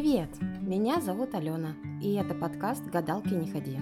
Привет! 0.00 0.30
Меня 0.62 0.98
зовут 1.02 1.34
Алена, 1.34 1.74
и 2.00 2.14
это 2.14 2.34
подкаст 2.34 2.82
«Гадалки 2.86 3.34
не 3.34 3.50
ходи». 3.50 3.76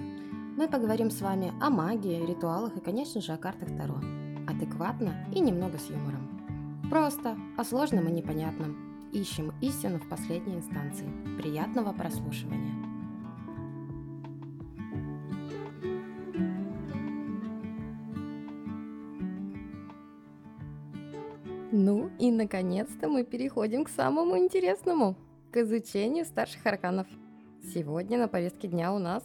Мы 0.57 0.67
поговорим 0.67 1.11
с 1.11 1.21
вами 1.21 1.53
о 1.61 1.69
магии, 1.69 2.25
ритуалах 2.25 2.75
и, 2.75 2.81
конечно 2.81 3.21
же, 3.21 3.31
о 3.31 3.37
картах 3.37 3.69
Таро. 3.69 4.01
Адекватно 4.45 5.15
и 5.33 5.39
немного 5.39 5.77
с 5.77 5.89
юмором. 5.89 6.89
Просто, 6.89 7.37
о 7.57 7.63
сложном 7.63 8.09
и 8.09 8.11
непонятном. 8.11 9.09
Ищем 9.13 9.53
истину 9.61 9.97
в 9.97 10.09
последней 10.09 10.55
инстанции. 10.55 11.09
Приятного 11.37 11.93
прослушивания! 11.93 12.75
Ну 21.71 22.09
и 22.19 22.29
наконец-то 22.29 23.07
мы 23.07 23.23
переходим 23.23 23.85
к 23.85 23.89
самому 23.89 24.37
интересному– 24.37 25.15
к 25.51 25.57
изучению 25.57 26.25
старших 26.25 26.65
арканов. 26.65 27.07
Сегодня 27.73 28.17
на 28.17 28.27
повестке 28.27 28.67
дня 28.67 28.93
у 28.93 28.99
нас 28.99 29.23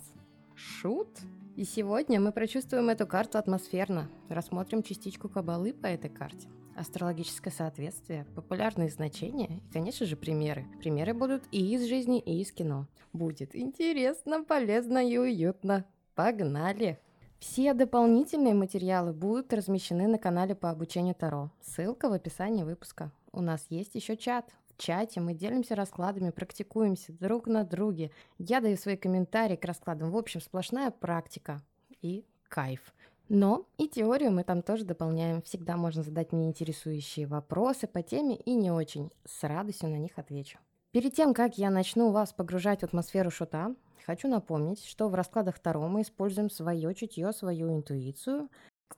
шут. 0.54 1.08
И 1.56 1.64
сегодня 1.64 2.20
мы 2.20 2.32
прочувствуем 2.32 2.88
эту 2.88 3.06
карту 3.06 3.38
атмосферно, 3.38 4.10
рассмотрим 4.28 4.82
частичку 4.82 5.28
кабалы 5.28 5.72
по 5.72 5.86
этой 5.86 6.10
карте, 6.10 6.48
астрологическое 6.74 7.52
соответствие, 7.52 8.26
популярные 8.34 8.88
значения 8.88 9.58
и, 9.58 9.72
конечно 9.72 10.04
же, 10.04 10.16
примеры. 10.16 10.66
Примеры 10.80 11.14
будут 11.14 11.44
и 11.52 11.74
из 11.74 11.86
жизни, 11.86 12.18
и 12.18 12.40
из 12.40 12.50
кино. 12.50 12.88
Будет 13.12 13.54
интересно, 13.54 14.42
полезно 14.42 14.98
и 15.08 15.16
уютно. 15.16 15.84
Погнали! 16.16 16.98
Все 17.38 17.72
дополнительные 17.74 18.54
материалы 18.54 19.12
будут 19.12 19.52
размещены 19.52 20.08
на 20.08 20.18
канале 20.18 20.56
по 20.56 20.70
обучению 20.70 21.14
Таро. 21.14 21.52
Ссылка 21.60 22.08
в 22.08 22.12
описании 22.12 22.64
выпуска. 22.64 23.12
У 23.30 23.40
нас 23.40 23.66
есть 23.68 23.94
еще 23.94 24.16
чат, 24.16 24.50
чате, 24.76 25.20
мы 25.20 25.34
делимся 25.34 25.74
раскладами, 25.74 26.30
практикуемся 26.30 27.12
друг 27.12 27.46
на 27.46 27.64
друге. 27.64 28.10
Я 28.38 28.60
даю 28.60 28.76
свои 28.76 28.96
комментарии 28.96 29.56
к 29.56 29.64
раскладам. 29.64 30.10
В 30.10 30.16
общем, 30.16 30.40
сплошная 30.40 30.90
практика 30.90 31.62
и 32.02 32.24
кайф. 32.48 32.94
Но 33.28 33.66
и 33.78 33.88
теорию 33.88 34.30
мы 34.32 34.44
там 34.44 34.62
тоже 34.62 34.84
дополняем. 34.84 35.40
Всегда 35.42 35.76
можно 35.76 36.02
задать 36.02 36.32
мне 36.32 36.46
интересующие 36.46 37.26
вопросы 37.26 37.86
по 37.86 38.02
теме 38.02 38.36
и 38.36 38.54
не 38.54 38.70
очень. 38.70 39.10
С 39.24 39.42
радостью 39.46 39.88
на 39.88 39.96
них 39.96 40.12
отвечу. 40.16 40.58
Перед 40.92 41.14
тем, 41.14 41.34
как 41.34 41.58
я 41.58 41.70
начну 41.70 42.10
вас 42.10 42.32
погружать 42.32 42.80
в 42.80 42.84
атмосферу 42.84 43.30
шута, 43.30 43.74
хочу 44.06 44.28
напомнить, 44.28 44.84
что 44.84 45.08
в 45.08 45.14
раскладах 45.14 45.58
Таро 45.58 45.88
мы 45.88 46.02
используем 46.02 46.50
свое 46.50 46.94
чутье, 46.94 47.32
свою 47.32 47.74
интуицию. 47.74 48.48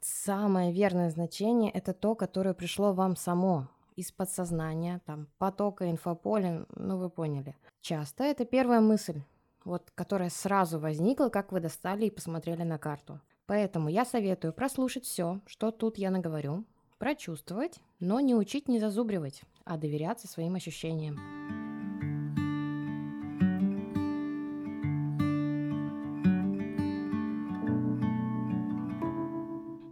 Самое 0.00 0.72
верное 0.72 1.08
значение– 1.10 1.70
это 1.72 1.94
то, 1.94 2.14
которое 2.14 2.52
пришло 2.52 2.92
вам 2.92 3.16
само, 3.16 3.68
из 3.96 4.12
подсознания, 4.12 5.00
там, 5.06 5.26
потока 5.38 5.90
инфополя, 5.90 6.66
ну 6.76 6.98
вы 6.98 7.10
поняли. 7.10 7.56
Часто 7.80 8.24
это 8.24 8.44
первая 8.44 8.80
мысль, 8.80 9.22
вот, 9.64 9.90
которая 9.94 10.30
сразу 10.30 10.78
возникла, 10.78 11.28
как 11.28 11.50
вы 11.50 11.60
достали 11.60 12.06
и 12.06 12.10
посмотрели 12.10 12.62
на 12.62 12.78
карту. 12.78 13.20
Поэтому 13.46 13.88
я 13.88 14.04
советую 14.04 14.52
прослушать 14.52 15.04
все, 15.04 15.40
что 15.46 15.70
тут 15.70 15.98
я 15.98 16.10
наговорю, 16.10 16.64
прочувствовать, 16.98 17.80
но 18.00 18.20
не 18.20 18.34
учить, 18.34 18.68
не 18.68 18.78
зазубривать, 18.78 19.42
а 19.64 19.76
доверяться 19.76 20.28
своим 20.28 20.54
ощущениям. 20.54 21.16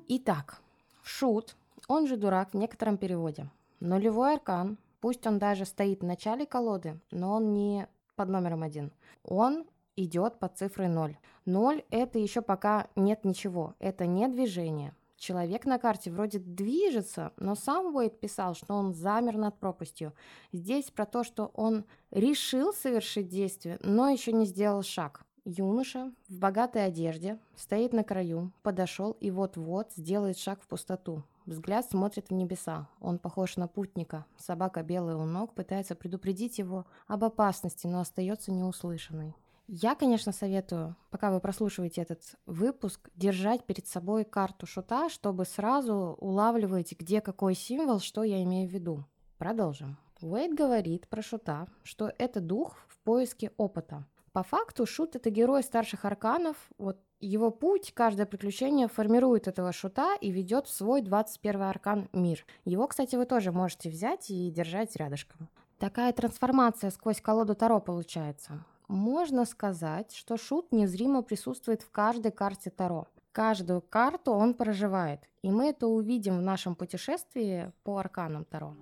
Итак, 0.09 0.62
шут, 1.03 1.56
он 1.88 2.06
же 2.06 2.16
дурак 2.16 2.50
в 2.53 2.56
некотором 2.56 2.97
переводе. 2.97 3.48
Нулевой 3.84 4.37
аркан, 4.37 4.78
пусть 5.03 5.27
он 5.27 5.39
даже 5.39 5.67
стоит 5.67 6.00
в 6.00 6.06
начале 6.06 6.47
колоды, 6.47 6.99
но 7.11 7.34
он 7.34 7.53
не 7.53 7.87
под 8.17 8.31
номером 8.31 8.62
один. 8.62 8.91
Он 9.22 9.67
идет 9.95 10.39
под 10.39 10.56
цифрой 10.56 10.89
0. 10.89 11.19
0 11.45 11.84
это 11.91 12.19
еще 12.19 12.41
пока 12.41 12.89
нет 12.97 13.27
ничего, 13.27 13.75
это 13.81 14.06
не 14.06 14.27
движение. 14.27 14.94
Человек 15.19 15.67
на 15.67 15.78
карте 15.78 16.11
вроде 16.11 16.39
движется, 16.39 17.34
но 17.37 17.55
сам 17.55 17.94
Уэйд 17.94 18.19
писал, 18.21 18.55
что 18.55 18.73
он 18.73 18.94
замер 18.94 19.37
над 19.37 19.59
пропастью. 19.59 20.15
Здесь 20.50 20.91
про 20.91 21.05
то, 21.05 21.23
что 21.23 21.50
он 21.53 21.84
решил 22.11 22.73
совершить 22.73 23.28
действие, 23.28 23.78
но 23.83 24.09
еще 24.09 24.33
не 24.33 24.47
сделал 24.47 24.83
шаг. 24.83 25.27
Юноша 25.44 26.11
в 26.31 26.39
богатой 26.39 26.87
одежде 26.87 27.39
стоит 27.55 27.93
на 27.93 28.03
краю, 28.03 28.50
подошел 28.62 29.11
и 29.21 29.31
вот-вот 29.31 29.93
сделает 29.94 30.39
шаг 30.39 30.62
в 30.62 30.69
пустоту. 30.69 31.23
Взгляд 31.47 31.88
смотрит 31.88 32.28
в 32.28 32.32
небеса. 32.32 32.88
Он 33.00 33.19
похож 33.19 33.56
на 33.56 33.69
путника. 33.69 34.25
Собака 34.38 34.82
белая 34.82 35.16
у 35.16 35.25
ног 35.25 35.55
пытается 35.55 35.94
предупредить 35.94 36.59
его 36.59 36.87
об 37.06 37.22
опасности, 37.22 37.87
но 37.87 38.00
остается 38.00 38.50
неуслышанной. 38.50 39.34
Я, 39.66 39.94
конечно, 39.94 40.32
советую, 40.32 40.97
пока 41.10 41.31
вы 41.31 41.41
прослушиваете 41.41 42.03
этот 42.03 42.22
выпуск, 42.44 43.09
держать 43.15 43.65
перед 43.65 43.87
собой 43.87 44.25
карту 44.25 44.66
шута, 44.66 45.09
чтобы 45.09 45.44
сразу 45.44 46.16
улавливать, 46.21 46.94
где 46.99 47.21
какой 47.21 47.55
символ, 47.55 48.00
что 48.00 48.25
я 48.25 48.43
имею 48.43 48.69
в 48.69 48.72
виду. 48.72 49.05
Продолжим. 49.38 49.99
Уэйд 50.21 50.55
говорит 50.55 51.09
про 51.09 51.22
шута, 51.22 51.66
что 51.82 52.12
это 52.19 52.41
дух 52.41 52.76
в 52.88 52.99
поиске 52.99 53.53
опыта. 53.56 54.06
По 54.34 54.43
факту 54.43 54.84
Шут— 54.84 55.15
это 55.16 55.31
герой 55.31 55.62
старших 55.62 56.05
арканов. 56.05 56.56
Вот 56.76 56.99
его 57.27 57.51
путь, 57.51 57.93
каждое 57.95 58.27
приключение 58.27 58.89
формирует 58.89 59.49
этого 59.49 59.73
шута 59.73 60.17
и 60.21 60.31
ведет 60.31 60.67
в 60.67 60.75
свой 60.75 61.03
21 61.03 61.62
аркан 61.62 62.09
мир. 62.12 62.45
Его, 62.65 62.87
кстати, 62.87 63.17
вы 63.17 63.27
тоже 63.27 63.53
можете 63.53 63.91
взять 63.91 64.31
и 64.31 64.51
держать 64.51 64.97
рядышком. 64.97 65.49
Такая 65.79 66.12
трансформация 66.12 66.91
сквозь 66.91 67.21
колоду 67.21 67.55
Таро 67.55 67.81
получается. 67.81 68.65
Можно 68.89 69.45
сказать, 69.45 70.15
что 70.15 70.37
шут 70.37 70.73
незримо 70.73 71.23
присутствует 71.23 71.83
в 71.83 71.91
каждой 71.91 72.33
карте 72.33 72.71
Таро. 72.71 73.07
Каждую 73.33 73.81
карту 73.81 74.33
он 74.33 74.55
проживает, 74.55 75.21
и 75.43 75.51
мы 75.51 75.71
это 75.71 75.89
увидим 75.89 76.39
в 76.39 76.43
нашем 76.43 76.77
путешествии 76.77 77.73
по 77.83 77.99
арканам 77.99 78.45
Таро. 78.45 78.77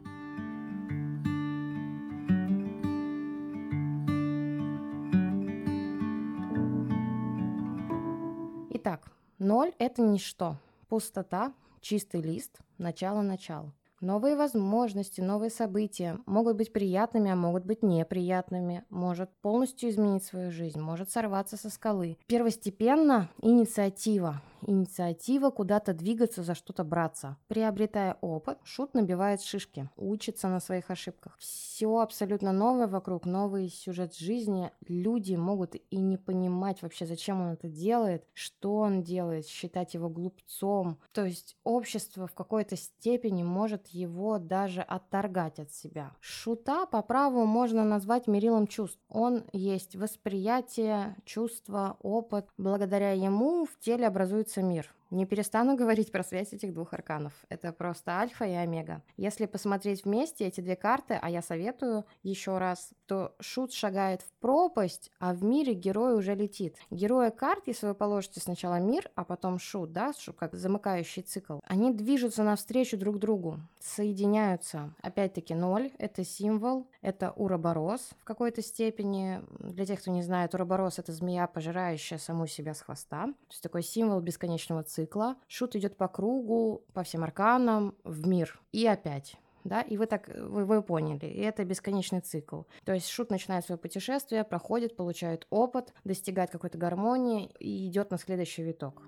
Итак, 8.85 9.13
ноль– 9.39 9.73
это 9.79 10.03
ничто. 10.03 10.57
Пустота, 10.89 11.55
чистый 11.81 12.21
лист, 12.21 12.59
начало-начало. 12.79 13.73
Новые 14.01 14.35
возможности, 14.35 15.21
новые 15.21 15.51
события 15.51 16.19
могут 16.27 16.57
быть 16.57 16.73
приятными, 16.73 17.31
а 17.31 17.37
могут 17.37 17.65
быть 17.65 17.85
неприятными, 17.85 18.85
может 18.91 19.31
полностью 19.41 19.89
изменить 19.89 20.25
свою 20.25 20.51
жизнь, 20.51 20.81
может 20.81 21.13
сорваться 21.13 21.57
со 21.57 21.71
скалы. 21.71 22.19
Первостепенно 22.27 23.31
инициатива. 23.41 24.43
Инициатива 24.67 25.51
куда-то 25.51 25.95
двигаться, 25.95 26.43
за 26.43 26.55
что-то 26.55 26.85
браться. 26.85 27.37
Приобретая 27.49 28.19
опыт, 28.21 28.59
шут 28.65 28.95
набивает 28.95 29.43
шишки, 29.43 29.89
учится 29.97 30.49
на 30.49 30.61
своих 30.61 30.91
ошибках. 30.91 31.37
Все 31.39 31.99
абсолютно 31.99 32.53
новое 32.53 32.87
вокруг, 32.87 33.27
новый 33.27 33.69
сюжет 33.69 34.15
жизни. 34.15 34.71
Люди 34.87 35.35
могут 35.35 35.75
и 35.75 35.97
не 35.97 36.17
понимать 36.17 36.83
вообще, 36.83 37.07
зачем 37.07 37.41
он 37.41 37.49
это 37.49 37.69
делает, 37.69 38.25
что 38.33 38.77
он 38.77 39.03
делает, 39.03 39.47
считать 39.47 39.95
его 39.95 40.09
глупцом. 40.09 40.99
То 41.13 41.25
есть 41.25 41.57
общество 41.65 42.27
в 42.27 42.35
какой-то 42.35 42.77
степени 42.77 43.43
может 43.43 43.89
его 43.89 44.39
даже 44.39 44.83
отторгать 44.83 45.59
от 45.59 45.73
себя. 45.73 46.13
Шута 46.21 46.87
по 46.87 47.03
праву 47.03 47.45
можно 47.45 47.85
назвать 47.85 48.27
мерилом 48.27 48.67
чувств. 48.67 49.01
Он 49.09 49.45
есть 49.53 49.97
восприятие, 49.97 51.17
чувство, 51.25 51.97
опыт. 52.01 52.47
Благодаря 52.57 53.13
ему 53.13 53.65
в 53.65 53.79
теле 53.79 54.07
образуется 54.07 54.52
мир. 54.61 54.93
Не 55.13 55.27
перестану 55.27 55.77
говорить 55.77 56.11
про 56.11 56.25
связь 56.25 56.55
этих 56.55 56.73
двух 56.73 56.95
арканов. 56.95 57.35
Это 57.51 57.71
просто 57.71 58.13
альфа 58.13 58.47
и 58.47 58.55
омега. 58.55 59.03
Если 59.19 59.45
посмотреть 59.45 60.07
вместе 60.07 60.47
эти 60.47 60.63
две 60.63 60.75
карты, 60.75 61.19
а 61.21 61.29
я 61.29 61.43
советую 61.43 62.07
еще 62.23 62.57
раз, 62.57 62.93
то 63.07 63.35
шут 63.39 63.75
шагает 63.75 64.23
в 64.23 64.33
пропасть, 64.41 65.13
а 65.21 65.35
в 65.35 65.45
мире 65.45 65.75
герой 65.75 66.17
уже 66.17 66.35
летит. 66.35 66.79
Герои 66.91 67.29
карт, 67.29 67.65
если 67.67 67.89
вы 67.89 67.95
положите 67.95 68.41
сначала 68.41 68.77
мир, 68.77 69.11
а 69.15 69.25
потом 69.25 69.59
шут, 69.59 69.93
да, 69.93 70.15
шут 70.15 70.37
как 70.39 70.55
замыкающий 70.55 71.21
цикл, 71.21 71.59
они 71.67 71.93
движутся 71.93 72.43
навстречу 72.43 72.97
друг 72.97 73.19
другу, 73.19 73.61
соединяются. 73.81 74.95
Опять-таки 75.03 75.55
ноль— 75.55 75.91
это 75.99 76.25
символ, 76.25 76.87
это 77.03 77.33
уроборос 77.33 78.13
в 78.19 78.25
какой-то 78.25 78.63
степени. 78.63 79.43
Для 79.59 79.85
тех, 79.85 80.01
кто 80.01 80.11
не 80.11 80.23
знает, 80.23 80.55
уроборос— 80.55 80.99
это 81.01 81.13
змея, 81.13 81.47
пожирающая 81.49 82.17
саму 82.17 82.47
себя 82.47 82.73
с 82.73 82.81
хвоста. 82.81 83.27
То 83.27 83.51
есть 83.51 83.63
такой 83.63 83.83
символ 83.83 84.21
бесконечного 84.21 84.83
цикла 84.83 85.02
цикла. 85.03 85.37
Шут 85.49 85.77
идет 85.77 85.97
по 85.97 86.09
кругу, 86.09 86.85
по 86.93 87.03
всем 87.03 87.25
арканам, 87.25 87.95
в 88.05 88.27
мир. 88.27 88.61
И 88.73 88.87
опять 88.87 89.37
да, 89.65 89.81
и 89.81 89.97
вы 89.97 90.07
так, 90.07 90.29
вы, 90.35 90.65
вы 90.65 90.83
поняли, 90.83 91.27
и 91.27 91.41
это 91.41 91.65
бесконечный 91.65 92.21
цикл. 92.21 92.63
То 92.85 92.95
есть 92.95 93.09
шут 93.09 93.31
начинает 93.31 93.65
свое 93.65 93.79
путешествие, 93.79 94.43
проходит, 94.43 94.97
получает 94.97 95.47
опыт, 95.51 95.95
достигает 96.03 96.51
какой-то 96.51 96.79
гармонии 96.79 97.49
и 97.61 97.87
идет 97.87 98.11
на 98.11 98.19
следующий 98.19 98.65
виток. 98.65 99.03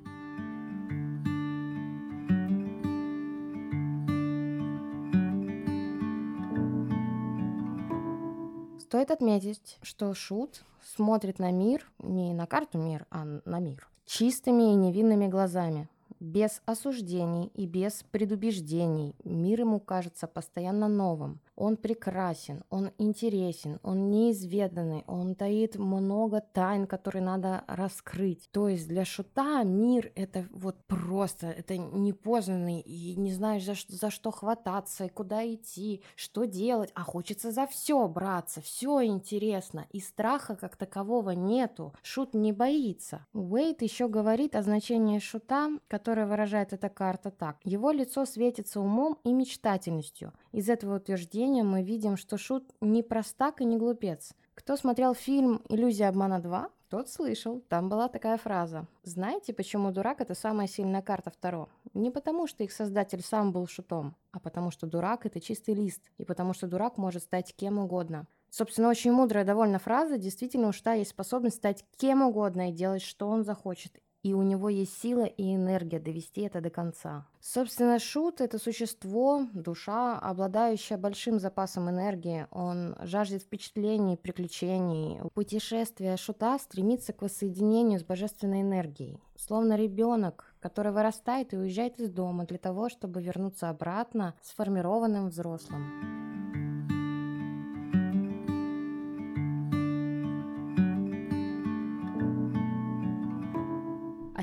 Стоит 8.79 9.11
отметить, 9.11 9.79
что 9.82 10.14
Шут 10.14 10.62
смотрит 10.94 11.41
на 11.41 11.50
мир, 11.50 11.85
не 11.99 12.32
на 12.32 12.46
карту 12.46 12.79
мир, 12.79 13.06
а 13.11 13.25
на 13.25 13.58
мир, 13.58 13.88
чистыми 14.06 14.73
и 14.73 14.75
невинными 14.75 15.27
глазами, 15.29 15.89
без 16.21 16.62
осуждений 16.67 17.51
и 17.55 17.67
без 17.67 18.05
предубеждений. 18.11 19.15
Мир 19.25 19.61
ему 19.61 19.81
кажется 19.81 20.27
постоянно 20.27 20.89
новым. 20.89 21.41
Он 21.56 21.77
прекрасен, 21.77 22.65
он 22.69 22.91
интересен, 22.99 23.79
он 23.83 24.11
неизведанный, 24.11 25.05
он 25.06 25.37
таит 25.37 25.77
много 25.77 26.41
тайн, 26.41 26.87
которые 26.87 27.23
надо 27.23 27.62
раскрыть. 27.69 28.49
То 28.51 28.69
есть 28.69 28.89
для 28.89 29.05
шута 29.05 29.62
мир 29.62 30.11
это 30.17 30.47
вот 30.51 30.77
просто, 30.87 31.47
это 31.47 31.77
непознанный, 31.77 32.81
и 32.81 33.15
не 33.17 33.33
знаешь 33.33 33.65
за, 33.65 33.75
за 33.89 34.11
что 34.11 34.33
хвататься, 34.33 35.05
и 35.05 35.09
куда 35.09 35.47
идти, 35.47 36.03
что 36.17 36.45
делать, 36.45 36.91
а 36.95 37.03
хочется 37.03 37.53
за 37.53 37.69
все 37.69 38.09
браться, 38.09 38.61
все 38.61 39.05
интересно, 39.05 39.87
и 39.91 40.01
страха 40.01 40.56
как 40.56 40.77
такового 40.77 41.31
нету, 41.31 41.95
шут 42.03 42.35
не 42.35 42.53
боится. 42.53 43.27
Уэйт 43.33 43.83
еще 43.83 44.09
говорит 44.09 44.56
о 44.56 44.62
значении 44.62 45.21
шута, 45.21 45.71
которое 45.87 46.27
выражает 46.27 46.73
эта 46.73 46.89
карта 46.89 47.31
так. 47.31 47.59
Его 47.62 47.93
лицо 47.93 48.27
светится 48.27 48.81
умом 48.81 49.19
и 49.23 49.33
мечтательностью. 49.33 50.33
Из 50.51 50.69
этого 50.69 50.97
утверждения 50.97 51.44
произведения 51.44 51.62
мы 51.62 51.82
видим, 51.82 52.17
что 52.17 52.38
Шут 52.38 52.64
не 52.81 53.02
простак 53.02 53.61
и 53.61 53.64
не 53.64 53.76
глупец. 53.76 54.32
Кто 54.55 54.76
смотрел 54.76 55.14
фильм 55.14 55.61
«Иллюзия 55.69 56.08
обмана 56.08 56.41
2», 56.41 56.70
тот 56.88 57.08
слышал, 57.08 57.61
там 57.69 57.88
была 57.88 58.08
такая 58.08 58.38
фраза. 58.38 58.87
Знаете, 59.02 59.52
почему 59.52 59.91
дурак– 59.91 60.20
это 60.23 60.35
самая 60.35 60.69
сильная 60.69 61.02
карта 61.02 61.31
Второ? 61.31 61.69
Не 61.93 62.11
потому, 62.11 62.46
что 62.46 62.64
их 62.64 62.73
создатель 62.73 63.20
сам 63.20 63.52
был 63.52 63.67
шутом, 63.67 64.14
а 64.32 64.38
потому, 64.38 64.70
что 64.70 64.87
дурак– 64.87 65.26
это 65.26 65.41
чистый 65.41 65.75
лист, 65.75 66.00
и 66.19 66.25
потому, 66.25 66.55
что 66.55 66.67
дурак 66.67 66.99
может 66.99 67.23
стать 67.23 67.55
кем 67.55 67.79
угодно. 67.79 68.26
Собственно, 68.50 68.88
очень 68.88 69.12
мудрая 69.12 69.44
довольно 69.44 69.79
фраза. 69.79 70.17
Действительно, 70.17 70.69
у 70.69 70.73
Шута 70.73 70.94
есть 70.94 71.11
способность 71.11 71.56
стать 71.56 71.85
кем 71.96 72.23
угодно 72.23 72.70
и 72.70 72.73
делать, 72.73 73.02
что 73.02 73.29
он 73.29 73.44
захочет 73.44 74.00
и 74.25 74.32
у 74.32 74.43
него 74.43 74.71
есть 74.71 75.00
сила 75.00 75.25
и 75.25 75.55
энергия 75.55 76.00
довести 76.00 76.41
это 76.41 76.62
до 76.62 76.71
конца. 76.71 77.26
Собственно, 77.41 77.99
Шут— 77.99 78.41
это 78.43 78.59
существо, 78.59 79.47
душа, 79.53 80.19
обладающая 80.19 80.97
большим 80.97 81.38
запасом 81.38 81.91
энергии. 81.91 82.47
Он 82.50 82.97
жаждет 83.03 83.43
впечатлений, 83.43 84.17
приключений. 84.17 85.21
Путешествие 85.35 86.17
Шута 86.17 86.59
стремится 86.59 87.12
к 87.12 87.21
воссоединению 87.21 88.00
с 88.00 88.03
божественной 88.03 88.62
энергией. 88.62 89.21
Словно 89.37 89.76
ребенок, 89.76 90.55
который 90.59 90.93
вырастает 90.93 91.53
и 91.53 91.59
уезжает 91.59 92.00
из 92.00 92.11
дома 92.11 92.47
для 92.47 92.59
того, 92.59 92.88
чтобы 92.88 93.23
вернуться 93.23 93.69
обратно 93.69 94.35
сформированным 94.43 95.29
взрослым. 95.29 96.64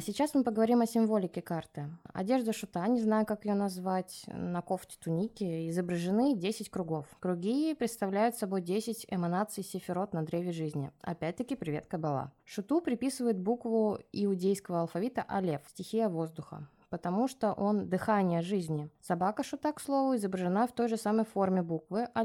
А 0.02 0.04
сейчас 0.04 0.34
мы 0.34 0.44
поговорим 0.44 0.82
о 0.82 0.88
символике 0.88 1.44
карты. 1.44 1.86
Одежда 2.12 2.54
шута, 2.54 2.88
не 2.88 3.00
знаю, 3.00 3.28
как 3.28 3.46
ее 3.46 3.54
назвать, 3.54 4.24
на 4.26 4.64
кофте 4.64 4.98
туники 5.00 5.70
изображены 5.70 6.36
10 6.36 6.72
кругов. 6.72 7.06
Круги 7.20 7.76
представляют 7.76 8.36
собой 8.36 8.64
10 8.64 9.06
эманаций 9.12 9.64
сефирот 9.64 10.14
на 10.14 10.26
древе 10.26 10.54
жизни. 10.54 10.90
Опять-таки, 11.02 11.56
привет, 11.56 11.86
Кабала. 11.86 12.32
Шуту 12.46 12.82
приписывает 12.82 13.38
букву 13.38 14.00
иудейского 14.12 14.82
алфавита 14.82 15.22
Алев, 15.22 15.62
стихия 15.68 16.10
воздуха 16.10 16.68
потому 16.92 17.30
что 17.30 17.54
он 17.54 17.88
дыхание 17.90 18.42
жизни. 18.42 18.90
Собака 19.02 19.44
шута, 19.44 19.72
к 19.72 19.80
слову, 19.80 20.16
изображена 20.16 20.68
в 20.68 20.74
той 20.74 20.90
же 20.90 20.98
самой 20.98 21.26
форме 21.26 21.64
буквы, 21.64 22.08
а 22.14 22.24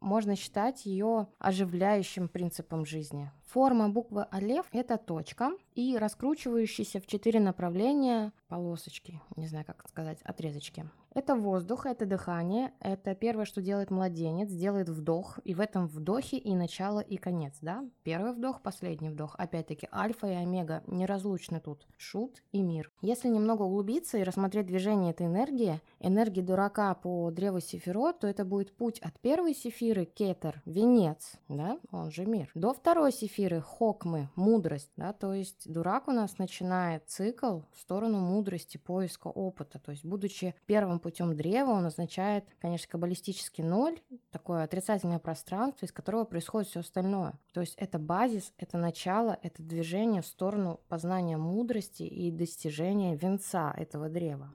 можно 0.00 0.36
считать 0.36 0.84
ее 0.84 1.28
оживляющим 1.38 2.28
принципом 2.28 2.84
жизни. 2.84 3.30
Форма 3.46 3.88
буквы 3.88 4.24
Алев– 4.30 4.66
это 4.72 4.98
точка 4.98 5.52
и 5.74 5.96
раскручивающиеся 5.96 7.00
в 7.00 7.06
четыре 7.06 7.40
направления 7.40 8.32
полосочки, 8.48 9.22
не 9.36 9.46
знаю, 9.46 9.64
как 9.64 9.88
сказать, 9.88 10.18
отрезочки. 10.22 10.90
Это 11.18 11.34
воздух, 11.34 11.84
это 11.84 12.06
дыхание, 12.06 12.70
это 12.78 13.12
первое, 13.16 13.44
что 13.44 13.60
делает 13.60 13.90
младенец, 13.90 14.52
делает 14.52 14.88
вдох, 14.88 15.40
и 15.42 15.52
в 15.52 15.58
этом 15.58 15.88
вдохе 15.88 16.36
и 16.36 16.54
начало, 16.54 17.00
и 17.00 17.16
конец, 17.16 17.56
да? 17.60 17.84
Первый 18.04 18.32
вдох, 18.32 18.62
последний 18.62 19.08
вдох. 19.08 19.34
Опять-таки, 19.36 19.88
альфа 19.92 20.28
и 20.28 20.34
омега 20.34 20.84
неразлучны 20.86 21.58
тут. 21.58 21.88
Шут 21.96 22.44
и 22.52 22.62
мир. 22.62 22.92
Если 23.02 23.26
немного 23.26 23.62
углубиться 23.62 24.16
и 24.16 24.22
рассмотреть 24.22 24.66
движение 24.66 25.10
этой 25.10 25.26
энергии, 25.26 25.80
энергии 25.98 26.40
дурака 26.40 26.94
по 26.94 27.32
древу 27.32 27.58
Сефирот, 27.58 28.20
то 28.20 28.28
это 28.28 28.44
будет 28.44 28.76
путь 28.76 29.00
от 29.00 29.18
первой 29.18 29.56
Сефиры, 29.56 30.04
Кетер, 30.04 30.62
венец, 30.66 31.32
да, 31.48 31.80
он 31.90 32.12
же 32.12 32.26
мир, 32.26 32.48
до 32.54 32.72
второй 32.72 33.10
Сефиры, 33.10 33.60
Хокмы, 33.60 34.28
мудрость, 34.36 34.92
да, 34.96 35.12
то 35.12 35.34
есть 35.34 35.68
дурак 35.68 36.06
у 36.06 36.12
нас 36.12 36.38
начинает 36.38 37.08
цикл 37.08 37.62
в 37.72 37.80
сторону 37.80 38.20
мудрости, 38.20 38.76
поиска 38.76 39.26
опыта, 39.26 39.80
то 39.80 39.90
есть 39.90 40.04
будучи 40.04 40.54
первым 40.66 41.00
путем 41.08 41.34
древа 41.34 41.70
он 41.70 41.86
означает, 41.86 42.44
конечно, 42.60 42.86
каббалистический 42.90 43.64
ноль, 43.64 43.98
такое 44.30 44.64
отрицательное 44.64 45.18
пространство, 45.18 45.86
из 45.86 45.92
которого 45.92 46.24
происходит 46.24 46.68
все 46.68 46.80
остальное. 46.80 47.38
То 47.54 47.62
есть 47.62 47.76
это 47.76 47.98
базис, 47.98 48.52
это 48.58 48.76
начало, 48.76 49.38
это 49.42 49.62
движение 49.62 50.20
в 50.20 50.26
сторону 50.26 50.80
познания 50.88 51.38
мудрости 51.38 52.02
и 52.02 52.30
достижения 52.30 53.16
венца 53.16 53.72
этого 53.74 54.10
древа. 54.10 54.52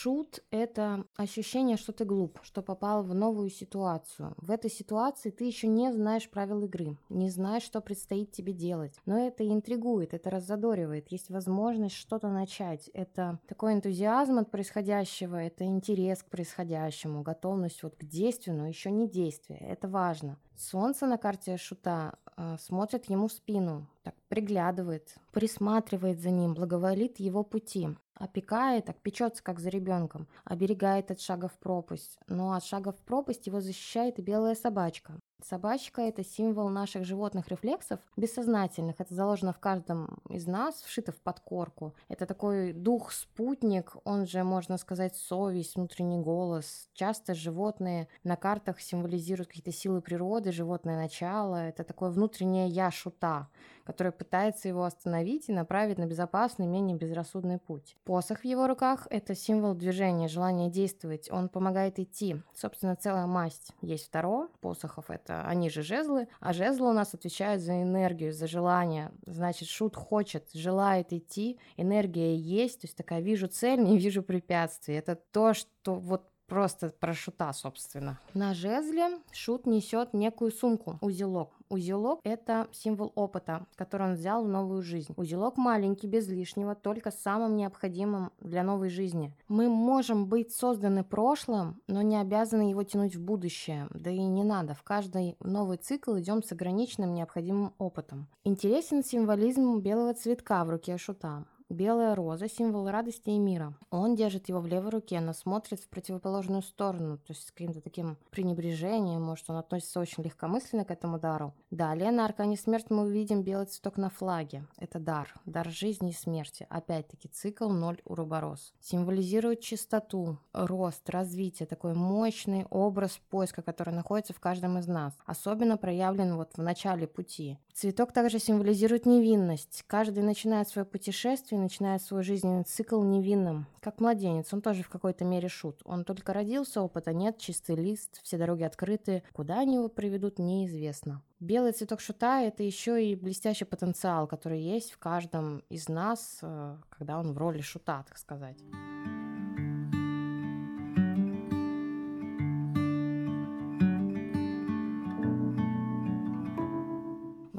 Шут– 0.00 0.42
это 0.50 1.04
ощущение, 1.16 1.76
что 1.76 1.92
ты 1.92 2.06
глуп, 2.06 2.38
что 2.42 2.62
попал 2.62 3.02
в 3.02 3.14
новую 3.14 3.50
ситуацию. 3.50 4.32
В 4.38 4.50
этой 4.50 4.70
ситуации 4.70 5.28
ты 5.28 5.44
еще 5.44 5.66
не 5.66 5.92
знаешь 5.92 6.30
правил 6.30 6.64
игры, 6.64 6.96
не 7.10 7.28
знаешь, 7.28 7.64
что 7.64 7.82
предстоит 7.82 8.32
тебе 8.32 8.54
делать. 8.54 8.98
Но 9.04 9.18
это 9.18 9.46
интригует, 9.46 10.14
это 10.14 10.30
раззадоривает. 10.30 11.12
Есть 11.12 11.28
возможность 11.28 11.96
что-то 11.96 12.30
начать. 12.30 12.88
Это 12.94 13.40
такой 13.46 13.74
энтузиазм 13.74 14.38
от 14.38 14.50
происходящего, 14.50 15.36
это 15.36 15.66
интерес 15.66 16.22
к 16.22 16.30
происходящему, 16.30 17.20
готовность 17.20 17.82
вот 17.82 17.94
к 17.96 18.04
действию, 18.04 18.56
но 18.56 18.66
еще 18.66 18.90
не 18.90 19.06
действие. 19.06 19.58
Это 19.58 19.86
важно. 19.86 20.38
Солнце 20.56 21.06
на 21.06 21.18
карте 21.18 21.58
Шута 21.58 22.18
э, 22.38 22.56
смотрит 22.58 23.10
ему 23.10 23.28
в 23.28 23.32
спину, 23.32 23.86
так 24.02 24.14
приглядывает, 24.28 25.14
присматривает 25.32 26.20
за 26.20 26.30
ним, 26.30 26.54
благоволит 26.54 27.20
его 27.20 27.42
пути 27.42 27.90
опекает, 28.20 28.84
так 28.84 29.00
печется, 29.00 29.42
как 29.42 29.58
за 29.58 29.70
ребенком, 29.70 30.28
оберегает 30.44 31.10
от 31.10 31.20
шага 31.20 31.48
в 31.48 31.58
пропасть. 31.58 32.18
Но 32.28 32.52
от 32.52 32.64
шага 32.64 32.92
в 32.92 33.02
пропасть 33.02 33.46
его 33.46 33.60
защищает 33.60 34.18
и 34.18 34.22
белая 34.22 34.54
собачка. 34.54 35.18
Собачка– 35.44 36.02
это 36.02 36.24
символ 36.24 36.68
наших 36.68 37.04
животных 37.04 37.48
рефлексов, 37.48 38.00
бессознательных. 38.16 38.96
Это 38.98 39.14
заложено 39.14 39.52
в 39.52 39.58
каждом 39.58 40.20
из 40.28 40.46
нас, 40.46 40.82
вшито 40.82 41.12
в 41.12 41.20
подкорку. 41.20 41.94
Это 42.08 42.26
такой 42.26 42.72
дух-спутник, 42.72 43.96
он 44.04 44.26
же, 44.26 44.44
можно 44.44 44.76
сказать, 44.76 45.16
совесть, 45.16 45.76
внутренний 45.76 46.18
голос. 46.18 46.88
Часто 46.92 47.34
животные 47.34 48.08
на 48.24 48.36
картах 48.36 48.80
символизируют 48.80 49.48
какие-то 49.48 49.72
силы 49.72 50.00
природы, 50.00 50.52
животное 50.52 50.96
начало. 50.96 51.56
Это 51.56 51.84
такое 51.84 52.10
внутреннее 52.10 52.68
«я» 52.68 52.90
шута, 52.90 53.48
которое 53.84 54.12
пытается 54.12 54.68
его 54.68 54.84
остановить 54.84 55.48
и 55.48 55.52
направить 55.52 55.98
на 55.98 56.06
безопасный, 56.06 56.66
менее 56.66 56.96
безрассудный 56.96 57.58
путь. 57.58 57.96
Посох 58.04 58.40
в 58.40 58.44
его 58.44 58.66
руках– 58.66 59.06
это 59.10 59.34
символ 59.34 59.74
движения, 59.74 60.28
желания 60.28 60.70
действовать. 60.70 61.30
Он 61.30 61.48
помогает 61.48 61.98
идти. 61.98 62.36
Собственно, 62.54 62.96
целая 62.96 63.26
масть 63.26 63.72
есть 63.80 64.06
второго 64.06 64.48
посохов– 64.60 65.06
это 65.10 65.29
это 65.30 65.48
они 65.48 65.70
же 65.70 65.82
жезлы, 65.82 66.28
а 66.40 66.52
жезлы 66.52 66.90
у 66.90 66.92
нас 66.92 67.14
отвечают 67.14 67.62
за 67.62 67.82
энергию, 67.82 68.32
за 68.32 68.46
желание. 68.46 69.12
Значит, 69.26 69.68
шут 69.68 69.96
хочет, 69.96 70.48
желает 70.52 71.12
идти, 71.12 71.58
энергия 71.76 72.36
есть, 72.36 72.80
то 72.80 72.86
есть 72.86 72.96
такая 72.96 73.20
вижу 73.20 73.46
цель, 73.46 73.80
не 73.82 73.98
вижу 73.98 74.22
препятствий. 74.22 74.94
Это 74.94 75.14
то, 75.14 75.54
что 75.54 75.94
вот 75.94 76.28
просто 76.46 76.88
про 76.88 77.14
шута, 77.14 77.52
собственно. 77.52 78.18
На 78.34 78.54
жезле 78.54 79.20
шут 79.30 79.66
несет 79.66 80.14
некую 80.14 80.50
сумку, 80.50 80.98
узелок. 81.00 81.54
Узелок– 81.70 82.18
это 82.24 82.66
символ 82.72 83.12
опыта, 83.14 83.64
который 83.76 84.08
он 84.08 84.14
взял 84.14 84.44
в 84.44 84.48
новую 84.48 84.82
жизнь. 84.82 85.14
Узелок 85.16 85.56
маленький, 85.56 86.08
без 86.08 86.28
лишнего, 86.28 86.74
только 86.74 87.12
самым 87.12 87.56
необходимым 87.56 88.32
для 88.40 88.64
новой 88.64 88.90
жизни. 88.90 89.32
Мы 89.46 89.68
можем 89.68 90.26
быть 90.26 90.52
созданы 90.52 91.04
прошлым, 91.04 91.80
но 91.86 92.02
не 92.02 92.16
обязаны 92.16 92.70
его 92.70 92.82
тянуть 92.82 93.14
в 93.14 93.22
будущее. 93.22 93.86
Да 93.90 94.10
и 94.10 94.18
не 94.18 94.42
надо. 94.42 94.74
В 94.74 94.82
каждый 94.82 95.36
новый 95.38 95.76
цикл 95.76 96.18
идем 96.18 96.42
с 96.42 96.50
ограниченным 96.50 97.14
необходимым 97.14 97.72
опытом. 97.78 98.26
Интересен 98.42 99.04
символизм 99.04 99.78
белого 99.78 100.12
цветка 100.14 100.64
в 100.64 100.70
руке 100.70 100.98
шута. 100.98 101.44
Белая 101.70 102.16
роза– 102.16 102.48
символ 102.48 102.88
радости 102.88 103.30
и 103.30 103.38
мира. 103.38 103.72
Он 103.90 104.16
держит 104.16 104.48
его 104.48 104.58
в 104.58 104.66
левой 104.66 104.90
руке, 104.90 105.20
но 105.20 105.32
смотрит 105.32 105.78
в 105.78 105.88
противоположную 105.88 106.62
сторону, 106.62 107.16
то 107.18 107.32
есть 107.32 107.46
с 107.46 107.52
каким-то 107.52 107.80
таким 107.80 108.18
пренебрежением, 108.32 109.22
может, 109.22 109.48
он 109.50 109.56
относится 109.56 110.00
очень 110.00 110.24
легкомысленно 110.24 110.84
к 110.84 110.90
этому 110.90 111.20
дару. 111.20 111.54
Далее 111.70 112.10
на 112.10 112.24
аркане 112.24 112.56
смерть 112.56 112.86
мы 112.90 113.02
увидим 113.02 113.44
белый 113.44 113.66
цветок 113.66 113.98
на 113.98 114.10
флаге. 114.10 114.66
Это 114.78 114.98
дар, 114.98 115.32
дар 115.46 115.68
жизни 115.70 116.10
и 116.10 116.12
смерти. 116.12 116.66
Опять-таки 116.70 117.28
цикл 117.28 117.68
0 117.68 118.00
Уруборос. 118.04 118.74
Символизирует 118.80 119.60
чистоту, 119.60 120.38
рост, 120.52 121.08
развитие, 121.08 121.68
такой 121.68 121.94
мощный 121.94 122.66
образ 122.70 123.20
поиска, 123.30 123.62
который 123.62 123.94
находится 123.94 124.32
в 124.32 124.40
каждом 124.40 124.76
из 124.78 124.88
нас. 124.88 125.16
Особенно 125.24 125.76
проявлен 125.76 126.34
вот 126.34 126.56
в 126.56 126.62
начале 126.62 127.06
пути. 127.06 127.58
Цветок 127.72 128.12
также 128.12 128.40
символизирует 128.40 129.06
невинность. 129.06 129.84
Каждый 129.86 130.24
начинает 130.24 130.68
свое 130.68 130.84
путешествие 130.84 131.59
начинает 131.60 132.02
свой 132.02 132.22
жизненный 132.22 132.64
цикл 132.64 133.02
невинным, 133.02 133.66
как 133.80 134.00
младенец. 134.00 134.52
Он 134.52 134.60
тоже 134.62 134.82
в 134.82 134.88
какой-то 134.88 135.24
мере 135.24 135.48
шут. 135.48 135.80
Он 135.84 136.04
только 136.04 136.32
родился, 136.32 136.82
опыта 136.82 137.12
нет, 137.12 137.38
чистый 137.38 137.76
лист, 137.76 138.20
все 138.22 138.38
дороги 138.38 138.62
открыты. 138.62 139.22
Куда 139.32 139.60
они 139.60 139.76
его 139.76 139.88
приведут, 139.88 140.38
неизвестно. 140.38 141.22
Белый 141.38 141.72
цветок 141.72 142.00
шута– 142.00 142.42
это 142.42 142.62
еще 142.62 143.04
и 143.04 143.14
блестящий 143.14 143.64
потенциал, 143.64 144.26
который 144.26 144.60
есть 144.60 144.92
в 144.92 144.98
каждом 144.98 145.62
из 145.70 145.88
нас, 145.88 146.38
э, 146.42 146.76
когда 146.90 147.18
он 147.18 147.32
в 147.32 147.38
роли 147.38 147.62
шута, 147.62 148.04
так 148.06 148.18
сказать. 148.18 148.58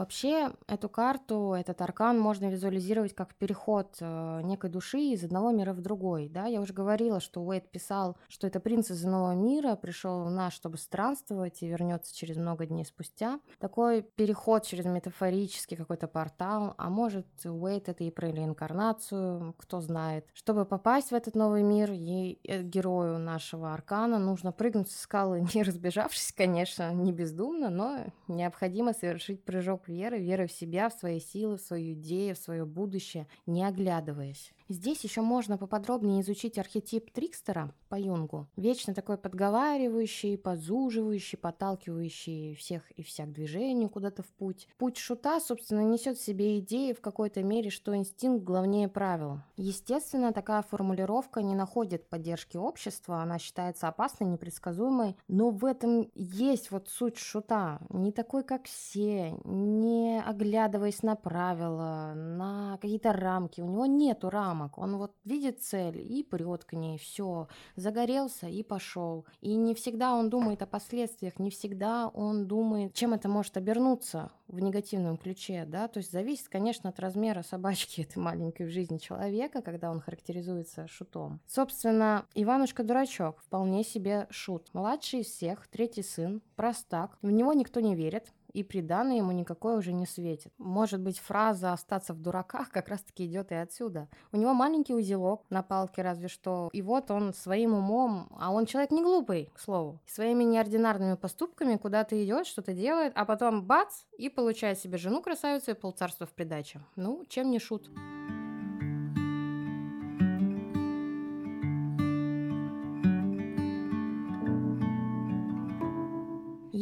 Вообще, 0.01 0.49
эту 0.65 0.89
карту, 0.89 1.53
этот 1.53 1.79
аркан 1.79 2.19
можно 2.19 2.49
визуализировать 2.49 3.13
как 3.13 3.35
переход 3.35 3.97
э, 3.99 4.41
некой 4.41 4.71
души 4.71 4.97
из 4.97 5.23
одного 5.23 5.51
мира 5.51 5.73
в 5.73 5.81
другой. 5.81 6.27
Да? 6.27 6.47
Я 6.47 6.59
уже 6.59 6.73
говорила, 6.73 7.19
что 7.19 7.43
Уэйд 7.43 7.69
писал, 7.69 8.17
что 8.27 8.47
это 8.47 8.59
принц 8.59 8.89
из 8.89 9.05
иного 9.05 9.35
мира, 9.35 9.75
пришел 9.75 10.23
в 10.23 10.31
нас, 10.31 10.53
чтобы 10.53 10.79
странствовать 10.79 11.61
и 11.61 11.67
вернется 11.67 12.15
через 12.15 12.37
много 12.37 12.65
дней 12.65 12.83
спустя. 12.83 13.39
Такой 13.59 14.01
переход 14.01 14.65
через 14.65 14.85
метафорический 14.85 15.77
какой-то 15.77 16.07
портал, 16.07 16.73
а 16.79 16.89
может 16.89 17.27
Уэйд 17.45 17.87
это 17.87 18.03
и 18.03 18.09
про 18.09 18.31
реинкарнацию, 18.31 19.53
кто 19.59 19.81
знает. 19.81 20.25
Чтобы 20.33 20.65
попасть 20.65 21.11
в 21.11 21.13
этот 21.13 21.35
новый 21.35 21.61
мир, 21.61 21.91
и 21.91 22.39
э, 22.43 22.63
герою 22.63 23.19
нашего 23.19 23.71
аркана 23.71 24.17
нужно 24.17 24.51
прыгнуть 24.51 24.89
со 24.89 24.97
скалы, 24.97 25.45
не 25.53 25.61
разбежавшись, 25.61 26.31
конечно, 26.31 26.91
не 26.91 27.13
бездумно, 27.13 27.69
но 27.69 27.99
необходимо 28.27 28.93
совершить 28.93 29.45
прыжок 29.45 29.90
веры, 29.91 30.19
веры 30.19 30.47
в 30.47 30.51
себя, 30.51 30.89
в 30.89 30.93
свои 30.93 31.19
силы, 31.19 31.57
в 31.57 31.61
свою 31.61 31.93
идею, 31.93 32.35
в 32.35 32.39
свое 32.39 32.65
будущее, 32.65 33.27
не 33.45 33.63
оглядываясь. 33.63 34.53
Здесь 34.71 35.03
еще 35.03 35.19
можно 35.19 35.57
поподробнее 35.57 36.21
изучить 36.21 36.57
архетип 36.57 37.11
Трикстера 37.11 37.75
по 37.89 37.95
Юнгу. 37.99 38.47
Вечно 38.55 38.93
такой 38.93 39.17
подговаривающий, 39.17 40.37
подзуживающий, 40.37 41.37
подталкивающий 41.37 42.55
всех 42.55 42.89
и 42.91 43.03
вся 43.03 43.25
к 43.25 43.33
движению 43.33 43.89
куда-то 43.89 44.23
в 44.23 44.27
путь. 44.27 44.69
Путь 44.77 44.95
шута, 44.95 45.41
собственно, 45.41 45.81
несет 45.81 46.17
в 46.17 46.23
себе 46.23 46.57
идеи 46.59 46.93
в 46.93 47.01
какой-то 47.01 47.43
мере, 47.43 47.69
что 47.69 47.93
инстинкт 47.93 48.45
главнее 48.45 48.87
правил. 48.87 49.39
Естественно, 49.57 50.31
такая 50.31 50.61
формулировка 50.61 51.41
не 51.41 51.53
находит 51.53 52.07
поддержки 52.07 52.55
общества, 52.55 53.21
она 53.21 53.39
считается 53.39 53.89
опасной, 53.89 54.27
непредсказуемой, 54.27 55.17
но 55.27 55.49
в 55.49 55.65
этом 55.65 56.09
есть 56.15 56.71
вот 56.71 56.87
суть 56.87 57.17
шута. 57.17 57.81
Не 57.89 58.13
такой, 58.13 58.45
как 58.45 58.67
все, 58.67 59.37
не 59.43 60.23
оглядываясь 60.25 61.03
на 61.03 61.17
правила, 61.17 62.13
на 62.15 62.77
какие-то 62.81 63.11
рамки. 63.11 63.59
У 63.59 63.65
него 63.65 63.85
нету 63.85 64.29
рамок 64.29 64.60
рамок. 64.61 64.77
Он 64.77 64.97
вот 64.97 65.13
видит 65.23 65.61
цель 65.61 65.99
и 65.99 66.23
прет 66.23 66.63
к 66.65 66.73
ней, 66.73 66.97
все, 66.97 67.47
загорелся 67.75 68.47
и 68.47 68.63
пошел. 68.63 69.25
И 69.41 69.55
не 69.55 69.73
всегда 69.73 70.13
он 70.13 70.29
думает 70.29 70.61
о 70.61 70.67
последствиях, 70.67 71.39
не 71.39 71.49
всегда 71.49 72.07
он 72.07 72.47
думает, 72.47 72.93
чем 72.93 73.13
это 73.13 73.29
может 73.29 73.57
обернуться 73.57 74.31
в 74.47 74.59
негативном 74.59 75.17
ключе, 75.17 75.65
да, 75.65 75.87
то 75.87 75.99
есть 75.99 76.11
зависит, 76.11 76.49
конечно, 76.49 76.89
от 76.89 76.99
размера 76.99 77.41
собачки 77.41 78.01
этой 78.09 78.19
маленькой 78.19 78.67
в 78.67 78.69
жизни 78.69 78.97
человека, 78.97 79.61
когда 79.61 79.89
он 79.89 80.01
характеризуется 80.01 80.87
шутом. 80.87 81.39
Собственно, 81.47 82.25
Иванушка-дурачок 82.35 83.39
вполне 83.41 83.83
себе 83.83 84.27
шут. 84.29 84.67
Младший 84.73 85.21
из 85.21 85.27
всех, 85.27 85.67
третий 85.67 86.03
сын, 86.03 86.41
простак, 86.55 87.17
в 87.21 87.31
него 87.31 87.53
никто 87.53 87.79
не 87.79 87.95
верит, 87.95 88.33
и 88.53 88.63
приданное 88.63 89.17
ему 89.17 89.31
никакое 89.31 89.77
уже 89.77 89.93
не 89.93 90.05
светит. 90.05 90.53
Может 90.57 91.01
быть, 91.01 91.19
фраза 91.19 91.73
«остаться 91.73 92.13
в 92.13 92.21
дураках» 92.21 92.69
как 92.69 92.87
раз-таки 92.89 93.25
идет 93.25 93.51
и 93.51 93.55
отсюда. 93.55 94.07
У 94.31 94.37
него 94.37 94.53
маленький 94.53 94.93
узелок 94.93 95.45
на 95.49 95.63
палке 95.63 96.01
разве 96.01 96.27
что, 96.27 96.69
и 96.73 96.81
вот 96.81 97.11
он 97.11 97.33
своим 97.33 97.73
умом, 97.73 98.27
а 98.39 98.51
он 98.51 98.65
человек 98.65 98.91
не 98.91 99.01
глупый, 99.01 99.51
к 99.53 99.59
слову, 99.59 99.99
своими 100.05 100.43
неординарными 100.43 101.15
поступками 101.15 101.77
куда-то 101.77 102.23
идет, 102.23 102.47
что-то 102.47 102.73
делает, 102.73 103.13
а 103.15 103.25
потом 103.25 103.65
бац, 103.65 104.03
и 104.17 104.29
получает 104.29 104.79
себе 104.79 104.97
жену 104.97 105.21
красавицу 105.21 105.71
и 105.71 105.75
полцарства 105.75 106.25
в 106.25 106.31
придачу. 106.31 106.79
Ну, 106.95 107.25
чем 107.27 107.51
не 107.51 107.59
шут. 107.59 107.89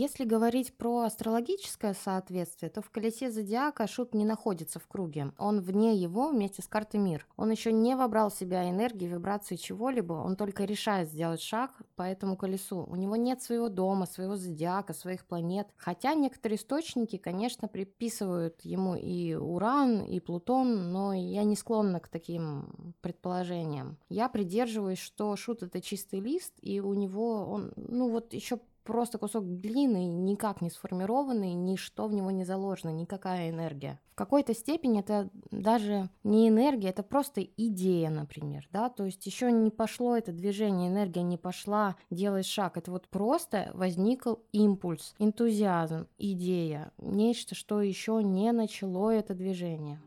Если 0.02 0.24
говорить 0.24 0.78
про 0.78 1.02
астрологическое 1.02 1.94
соответствие, 1.94 2.70
то 2.70 2.82
в 2.82 2.90
колесе 2.90 3.30
зодиака 3.30 3.86
Шут 3.86 4.14
не 4.14 4.24
находится 4.24 4.80
в 4.80 4.88
круге. 4.88 5.34
Он 5.38 5.60
вне 5.60 5.94
его 5.94 6.30
вместе 6.30 6.62
с 6.62 6.68
картой 6.70 7.02
мир. 7.02 7.28
Он 7.36 7.52
еще 7.52 7.74
не 7.74 7.98
вобрал 7.98 8.30
в 8.30 8.34
себя 8.34 8.70
энергии, 8.70 9.08
вибрации 9.08 9.58
чего-либо, 9.58 10.14
он 10.14 10.38
только 10.38 10.64
решает 10.64 11.10
сделать 11.10 11.42
шаг 11.42 11.72
по 11.98 12.04
этому 12.04 12.38
колесу. 12.38 12.86
У 12.90 12.96
него 12.96 13.18
нет 13.18 13.42
своего 13.42 13.68
дома, 13.68 14.06
своего 14.06 14.38
зодиака, 14.38 14.94
своих 14.94 15.26
планет. 15.26 15.68
Хотя 15.76 16.14
некоторые 16.14 16.58
источники, 16.58 17.18
конечно, 17.18 17.68
приписывают 17.68 18.62
ему 18.62 18.96
и 18.96 19.34
Уран, 19.34 20.06
и 20.06 20.22
Плутон, 20.22 20.94
но 20.94 21.12
я 21.14 21.44
не 21.44 21.58
склонна 21.58 22.00
к 22.00 22.08
таким 22.08 22.96
предположениям. 23.02 23.98
Я 24.08 24.30
придерживаюсь, 24.30 25.00
что 25.00 25.36
Шут 25.36 25.62
это 25.62 25.82
чистый 25.82 26.22
лист, 26.22 26.54
и 26.62 26.80
у 26.80 26.94
него 26.94 27.48
он, 27.48 27.74
ну 27.76 28.10
вот 28.10 28.34
еще 28.34 28.62
просто 28.90 29.20
кусок 29.20 29.46
глины, 29.46 30.08
никак 30.08 30.62
не 30.62 30.72
сформированный, 30.72 31.54
ничто 31.54 32.08
в 32.08 32.14
него 32.14 32.32
не 32.32 32.44
заложено, 32.44 32.90
никакая 32.90 33.52
энергия. 33.52 34.00
В 34.14 34.16
какой-то 34.16 34.56
степени 34.56 35.00
это 35.00 35.30
даже 35.52 36.10
не 36.24 36.50
энергия, 36.50 36.90
это 36.90 37.04
просто 37.04 37.44
идея, 37.44 38.10
например, 38.10 38.68
да, 38.72 38.90
то 38.90 39.06
есть 39.06 39.28
еще 39.28 39.52
не 39.52 39.70
пошло 39.70 40.18
это 40.18 40.32
движение, 40.32 40.90
энергия 40.90 41.22
не 41.22 41.38
пошла, 41.38 41.98
делай 42.10 42.42
шаг, 42.42 42.78
это 42.78 42.90
вот 42.90 43.08
просто 43.10 43.70
возникл 43.76 44.38
импульс, 44.52 45.14
энтузиазм, 45.20 46.08
идея, 46.18 46.92
нечто, 46.98 47.54
что 47.54 47.82
еще 47.82 48.24
не 48.24 48.52
начало 48.52 49.12
это 49.12 49.36
движение. 49.36 50.02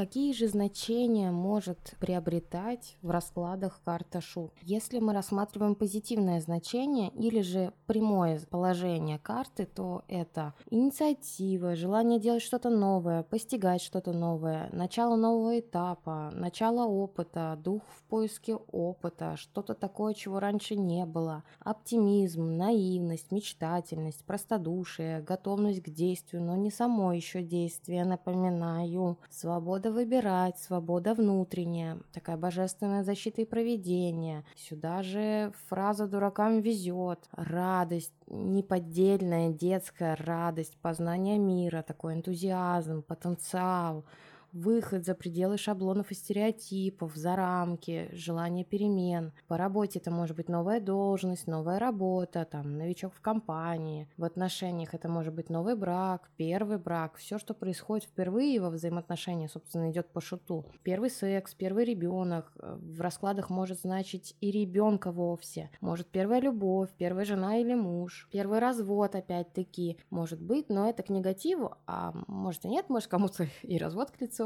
Какие 0.00 0.32
же 0.32 0.48
значения 0.48 1.30
может 1.30 1.94
приобретать 2.00 2.96
в 3.02 3.10
раскладах 3.10 3.82
карта 3.84 4.22
Шут? 4.22 4.50
Если 4.62 4.98
мы 4.98 5.12
рассматриваем 5.12 5.74
позитивное 5.74 6.40
значение 6.40 7.10
или 7.10 7.42
же 7.42 7.74
прямое 7.86 8.40
положение 8.48 9.18
карты, 9.18 9.66
то 9.66 10.02
это 10.08 10.54
инициатива, 10.70 11.76
желание 11.76 12.18
делать 12.18 12.40
что-то 12.40 12.70
новое, 12.70 13.24
постигать 13.24 13.82
что-то 13.82 14.14
новое, 14.14 14.70
начало 14.72 15.16
нового 15.16 15.60
этапа, 15.60 16.30
начало 16.32 16.86
опыта, 16.86 17.58
дух 17.62 17.82
в 17.90 18.02
поиске 18.04 18.54
опыта, 18.54 19.36
что-то 19.36 19.74
такое, 19.74 20.14
чего 20.14 20.40
раньше 20.40 20.76
не 20.76 21.04
было, 21.04 21.44
оптимизм, 21.58 22.56
наивность, 22.56 23.30
мечтательность, 23.32 24.24
простодушие, 24.24 25.20
готовность 25.20 25.82
к 25.82 25.90
действию, 25.90 26.42
но 26.42 26.56
не 26.56 26.70
само 26.70 27.12
еще 27.12 27.42
действие, 27.42 28.06
напоминаю, 28.06 29.18
свобода 29.28 29.89
выбирать, 29.90 30.58
свобода 30.58 31.14
внутренняя, 31.14 31.98
такая 32.12 32.36
божественная 32.36 33.04
защита 33.04 33.42
и 33.42 33.44
проведение. 33.44 34.44
Сюда 34.56 35.02
же 35.02 35.52
фраза 35.68 36.06
«дуракам 36.06 36.60
везет», 36.60 37.28
радость, 37.32 38.12
неподдельная 38.26 39.50
детская 39.50 40.16
радость, 40.16 40.76
познание 40.80 41.38
мира, 41.38 41.82
такой 41.82 42.14
энтузиазм, 42.14 43.02
потенциал. 43.02 44.04
Выход 44.52 45.04
за 45.04 45.14
пределы 45.14 45.58
шаблонов 45.58 46.10
и 46.10 46.14
стереотипов, 46.14 47.14
за 47.14 47.36
рамки, 47.36 48.08
желание 48.12 48.64
перемен. 48.64 49.32
По 49.48 49.56
работе 49.56 49.98
это 49.98 50.10
может 50.10 50.36
быть 50.36 50.48
новая 50.48 50.80
должность, 50.80 51.46
новая 51.46 51.78
работа, 51.78 52.44
там, 52.44 52.76
новичок 52.76 53.14
в 53.14 53.20
компании. 53.20 54.08
В 54.16 54.24
отношениях 54.24 54.94
это 54.94 55.08
может 55.08 55.34
быть 55.34 55.50
новый 55.50 55.76
брак, 55.76 56.30
первый 56.36 56.78
брак, 56.78 57.16
все, 57.16 57.38
что 57.38 57.54
происходит 57.54 58.06
впервые 58.06 58.60
во 58.60 58.70
взаимоотношениях, 58.70 59.50
собственно, 59.50 59.90
идет 59.90 60.08
по 60.12 60.20
шуту. 60.20 60.66
Первый 60.82 61.10
секс, 61.10 61.54
первый 61.54 61.84
ребенок, 61.84 62.52
э, 62.58 62.78
в 62.80 63.00
раскладах 63.00 63.50
может 63.50 63.80
значить 63.80 64.36
и 64.40 64.50
ребенка 64.50 65.12
вовсе, 65.12 65.70
может 65.80 66.08
первая 66.08 66.40
любовь, 66.40 66.90
первая 66.96 67.24
жена 67.24 67.58
или 67.58 67.74
муж, 67.74 68.28
первый 68.32 68.58
развод 68.58 69.14
опять-таки, 69.14 69.98
может 70.10 70.40
быть, 70.40 70.68
но 70.68 70.88
это 70.88 71.02
к 71.02 71.10
негативу, 71.10 71.74
а 71.86 72.12
может 72.26 72.64
и 72.64 72.68
нет, 72.68 72.88
может 72.88 73.08
кому-то 73.08 73.46
и 73.62 73.78
развод 73.78 74.10
к 74.10 74.20
лицу, 74.20 74.39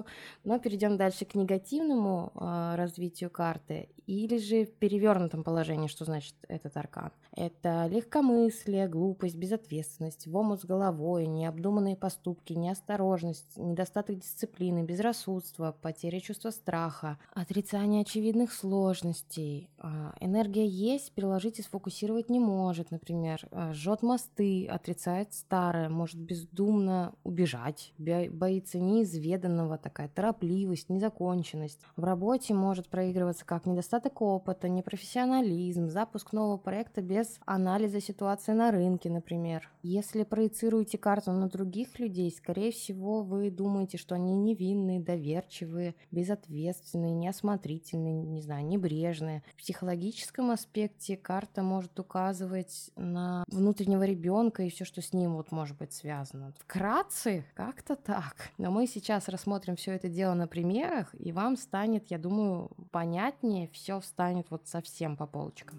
но 0.44 0.58
перейдем 0.58 0.96
дальше 0.96 1.24
к 1.24 1.34
негативному 1.34 2.32
э, 2.34 2.74
развитию 2.76 3.30
карты 3.30 3.88
или 4.06 4.38
же 4.38 4.64
в 4.64 4.72
перевернутом 4.74 5.44
положении, 5.44 5.88
что 5.88 6.04
значит 6.04 6.34
этот 6.48 6.76
аркан. 6.76 7.12
Это 7.36 7.86
легкомыслие, 7.86 8.88
глупость, 8.88 9.36
безответственность, 9.36 10.26
в 10.26 10.56
с 10.56 10.64
головой, 10.64 11.26
необдуманные 11.26 11.96
поступки, 11.96 12.52
неосторожность, 12.52 13.56
недостаток 13.56 14.18
дисциплины, 14.18 14.84
безрассудство, 14.84 15.74
потеря 15.80 16.20
чувства 16.20 16.50
страха, 16.50 17.18
отрицание 17.32 18.02
очевидных 18.02 18.52
сложностей. 18.52 19.70
А, 19.78 20.14
энергия 20.20 20.66
есть, 20.66 21.12
приложить 21.12 21.58
и 21.58 21.62
сфокусировать 21.62 22.28
не 22.28 22.40
может, 22.40 22.90
например. 22.90 23.40
А, 23.50 23.72
жжет 23.72 24.02
мосты, 24.02 24.66
отрицает 24.66 25.32
старое, 25.32 25.88
может 25.88 26.20
бездумно 26.20 27.14
убежать, 27.24 27.92
боится 27.98 28.78
неизведанного, 28.78 29.78
такая 29.84 30.08
торопливость, 30.08 30.88
незаконченность. 30.88 31.78
В 31.94 32.04
работе 32.04 32.54
может 32.54 32.88
проигрываться 32.88 33.44
как 33.44 33.66
недостаток 33.66 34.22
опыта, 34.22 34.68
непрофессионализм, 34.68 35.90
запуск 35.90 36.32
нового 36.32 36.56
проекта 36.56 37.02
без 37.02 37.38
анализа 37.44 38.00
ситуации 38.00 38.52
на 38.52 38.70
рынке, 38.70 39.10
например. 39.10 39.70
Если 39.82 40.22
проецируете 40.24 40.96
карту 40.96 41.32
на 41.32 41.48
других 41.50 41.98
людей, 41.98 42.30
скорее 42.30 42.72
всего, 42.72 43.22
вы 43.22 43.50
думаете, 43.50 43.98
что 43.98 44.14
они 44.14 44.34
невинные, 44.34 45.00
доверчивые, 45.00 45.94
безответственные, 46.10 47.12
неосмотрительные, 47.12 48.22
не 48.22 48.40
знаю, 48.40 48.66
небрежные. 48.66 49.42
В 49.52 49.58
психологическом 49.58 50.50
аспекте 50.50 51.18
карта 51.18 51.62
может 51.62 52.00
указывать 52.00 52.90
на 52.96 53.44
внутреннего 53.48 54.04
ребенка 54.04 54.62
и 54.62 54.70
все, 54.70 54.86
что 54.86 55.02
с 55.02 55.12
ним 55.12 55.34
вот 55.34 55.52
может 55.52 55.76
быть 55.76 55.92
связано. 55.92 56.54
Вкратце, 56.58 57.44
как-то 57.54 57.96
так. 57.96 58.50
Но 58.56 58.70
мы 58.70 58.86
сейчас 58.86 59.28
рассмотрим 59.28 59.73
все 59.76 59.92
это 59.92 60.08
дело 60.08 60.34
на 60.34 60.46
примерах, 60.46 61.14
и 61.18 61.32
вам 61.32 61.56
станет, 61.56 62.10
я 62.10 62.18
думаю, 62.18 62.70
понятнее, 62.90 63.68
все 63.72 64.00
встанет 64.00 64.50
вот 64.50 64.66
совсем 64.66 65.16
по 65.16 65.26
полочкам. 65.26 65.78